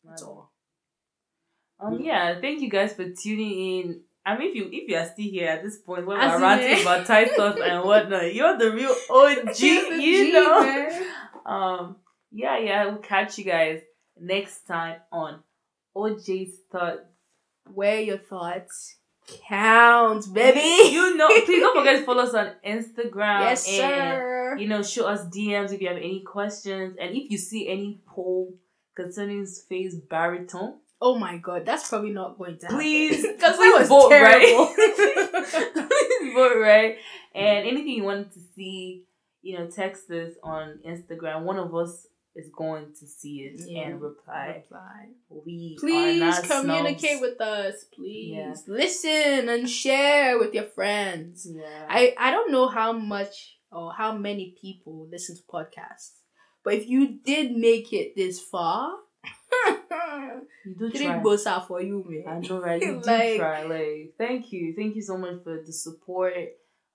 That's 0.04 0.24
all. 0.24 0.52
Um, 1.80 2.00
yeah, 2.02 2.40
thank 2.40 2.62
you 2.62 2.70
guys 2.70 2.94
for 2.94 3.06
tuning 3.10 3.80
in. 3.80 4.02
I 4.26 4.38
mean, 4.38 4.50
if 4.50 4.56
you 4.56 4.70
if 4.72 4.88
you 4.88 4.96
are 4.98 5.06
still 5.06 5.30
here 5.30 5.50
at 5.50 5.64
this 5.64 5.80
point 5.80 6.06
when 6.06 6.20
As 6.20 6.34
we're 6.34 6.42
ranting 6.42 6.82
about 6.82 7.08
sauce 7.08 7.58
and 7.64 7.84
whatnot, 7.84 8.34
you're 8.34 8.58
the 8.58 8.72
real 8.72 8.96
OG, 9.10 9.60
you 9.60 10.34
know. 10.34 10.62
man. 10.62 11.06
Um, 11.46 11.96
yeah, 12.32 12.60
yeah, 12.60 12.86
we'll 12.86 12.98
catch 12.98 13.38
you 13.38 13.46
guys 13.46 13.82
next 14.20 14.68
time 14.68 14.98
on 15.12 15.40
OJ's 15.96 16.56
Thoughts. 16.72 17.02
Where 17.74 18.02
your 18.02 18.18
thoughts 18.18 18.98
count, 19.48 20.34
baby. 20.34 20.92
You 20.92 21.16
know, 21.16 21.28
please 21.28 21.62
don't 21.62 21.78
forget 21.78 22.00
to 22.00 22.06
follow 22.06 22.24
us 22.24 22.34
on 22.34 22.52
Instagram. 22.66 23.42
yes, 23.42 23.68
and, 23.68 23.78
sir. 23.78 24.56
You 24.58 24.68
know, 24.68 24.84
show 24.84 25.08
us 25.08 25.26
DMs 25.26 25.72
if 25.72 25.82
you 25.82 25.88
have 25.88 25.98
any 25.98 26.22
questions, 26.22 26.96
and 27.00 27.16
if 27.16 27.32
you 27.32 27.38
see 27.38 27.68
any 27.68 28.02
poll 28.08 28.58
concerning 28.96 29.46
face 29.46 29.96
baritone, 29.96 30.80
Oh 31.04 31.18
my 31.18 31.38
god, 31.38 31.66
that's 31.66 31.90
probably 31.90 32.12
not 32.12 32.38
going 32.38 32.58
to 32.60 32.66
happen. 32.68 32.78
Please, 32.78 33.22
because 33.28 33.58
that 33.58 33.76
was 33.80 33.88
vote 33.90 34.10
terrible. 34.10 34.68
please 34.76 36.34
vote 36.34 36.60
right. 36.60 36.98
And 37.34 37.68
anything 37.68 37.88
you 37.90 38.04
want 38.04 38.32
to 38.34 38.40
see, 38.56 39.06
you 39.42 39.58
know, 39.58 39.68
text 39.68 40.10
us 40.12 40.34
on 40.44 40.80
Instagram. 40.88 41.44
One 41.44 41.58
of 41.58 41.74
us 41.74 42.08
is 42.36 42.50
going 42.56 42.94
to 43.00 43.08
see 43.08 43.40
it 43.42 43.62
Yeah. 43.68 43.88
and 43.88 44.02
reply. 44.02 44.62
Reply. 44.64 45.08
We 45.30 45.76
Please 45.80 46.40
communicate 46.42 47.18
snobs. 47.18 47.22
with 47.22 47.42
us. 47.42 47.86
Please 47.94 48.36
Yeah. 48.38 48.54
listen 48.68 49.50
and 49.50 49.70
share 49.70 50.38
with 50.40 50.54
your 50.54 50.66
friends. 50.66 51.48
Yeah. 51.50 51.88
I 51.90 52.14
I 52.18 52.32
don't 52.32 52.52
know 52.52 52.68
how 52.68 52.94
much 52.94 53.58
or 53.72 53.92
how 53.94 54.16
many 54.16 54.56
people 54.62 55.08
listen 55.12 55.36
to 55.36 55.44
podcasts, 55.44 56.12
but 56.64 56.74
if 56.76 56.88
you 56.88 57.20
did 57.24 57.54
make 57.54 57.92
it 57.92 58.16
this 58.16 58.40
far, 58.40 58.94
you 60.66 60.76
do 60.78 60.90
three 60.90 61.06
try. 61.06 61.22
are 61.48 61.62
for 61.62 61.82
you, 61.82 62.06
man. 62.08 62.44
I 62.44 62.48
know, 62.48 62.62
right? 62.62 62.82
You 62.82 62.96
do 62.96 63.38
try. 63.38 63.64
Like, 63.64 64.14
thank 64.18 64.52
you, 64.52 64.74
thank 64.76 64.96
you 64.96 65.02
so 65.02 65.18
much 65.18 65.44
for 65.44 65.62
the 65.66 65.74
support. 65.74 66.34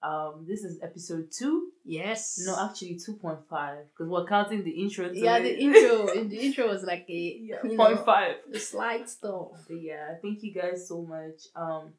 Um, 0.02 0.44
this 0.46 0.62
is 0.62 0.78
episode 0.82 1.30
two. 1.36 1.70
Yes. 1.84 2.38
No, 2.44 2.56
actually 2.64 2.98
two 3.04 3.14
point 3.14 3.40
five 3.48 3.86
because 3.90 4.08
we're 4.08 4.26
counting 4.26 4.62
the 4.62 4.70
intro. 4.70 5.10
Yeah, 5.12 5.38
it. 5.38 5.42
the 5.42 5.58
intro. 5.58 6.06
the 6.28 6.38
intro 6.38 6.68
was 6.68 6.84
like 6.84 7.06
a 7.08 7.38
yeah, 7.40 7.60
point 7.60 7.76
know, 7.76 7.96
five. 7.96 8.36
the 8.50 8.60
slide 8.60 9.08
stuff. 9.08 9.48
But 9.68 9.80
yeah, 9.80 10.14
thank 10.22 10.42
you 10.42 10.52
guys 10.52 10.86
so 10.88 11.02
much. 11.02 11.48
Um, 11.56 11.94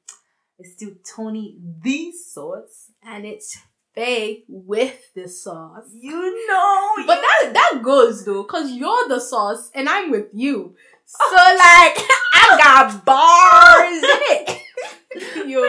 it's 0.60 0.74
still 0.74 0.92
Tony 1.16 1.58
the 1.82 2.12
Sauce. 2.12 2.92
and 3.04 3.26
it's 3.26 3.58
Faye 3.98 4.44
with 4.48 5.12
the 5.16 5.28
sauce. 5.28 5.90
You 5.92 6.48
know, 6.48 6.94
But 7.08 7.20
that 7.20 7.52
that 7.54 7.82
goes 7.82 8.24
though, 8.26 8.44
cause 8.44 8.72
you're 8.72 9.08
the 9.08 9.20
sauce 9.20 9.72
and 9.74 9.90
I'm 9.90 10.12
with 10.12 10.28
you. 10.34 10.76
Oh. 11.20 11.30
So 11.32 11.36
like 11.36 12.06
I 12.34 12.58
got 12.62 13.04
bars 13.04 14.04
in 14.04 14.22
it. 14.38 14.62
Yo, 15.50 15.62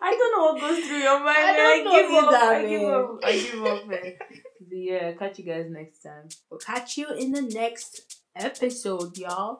I 0.00 0.16
don't 0.16 0.32
know 0.32 0.52
what 0.52 0.60
goes 0.62 0.86
through 0.86 0.96
your 0.96 1.20
mind. 1.20 1.36
I 1.38 1.82
know 1.84 1.92
give 1.92 2.24
up. 2.24 2.32
either, 2.32 2.54
I 2.54 2.68
give 2.68 2.88
up. 2.88 3.20
I 3.22 3.32
give 3.38 3.64
up. 3.64 3.86
Man. 3.86 4.12
But 4.66 4.78
yeah, 4.78 5.12
catch 5.12 5.38
you 5.40 5.44
guys 5.44 5.66
next 5.68 5.98
time. 5.98 6.28
We'll 6.50 6.60
catch 6.60 6.96
you 6.96 7.12
in 7.12 7.32
the 7.32 7.42
next 7.42 8.22
episode, 8.34 9.18
y'all. 9.18 9.58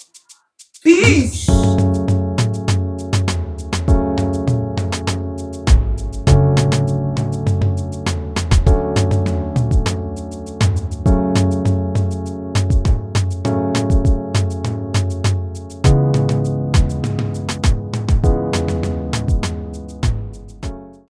Peace. 0.83 1.47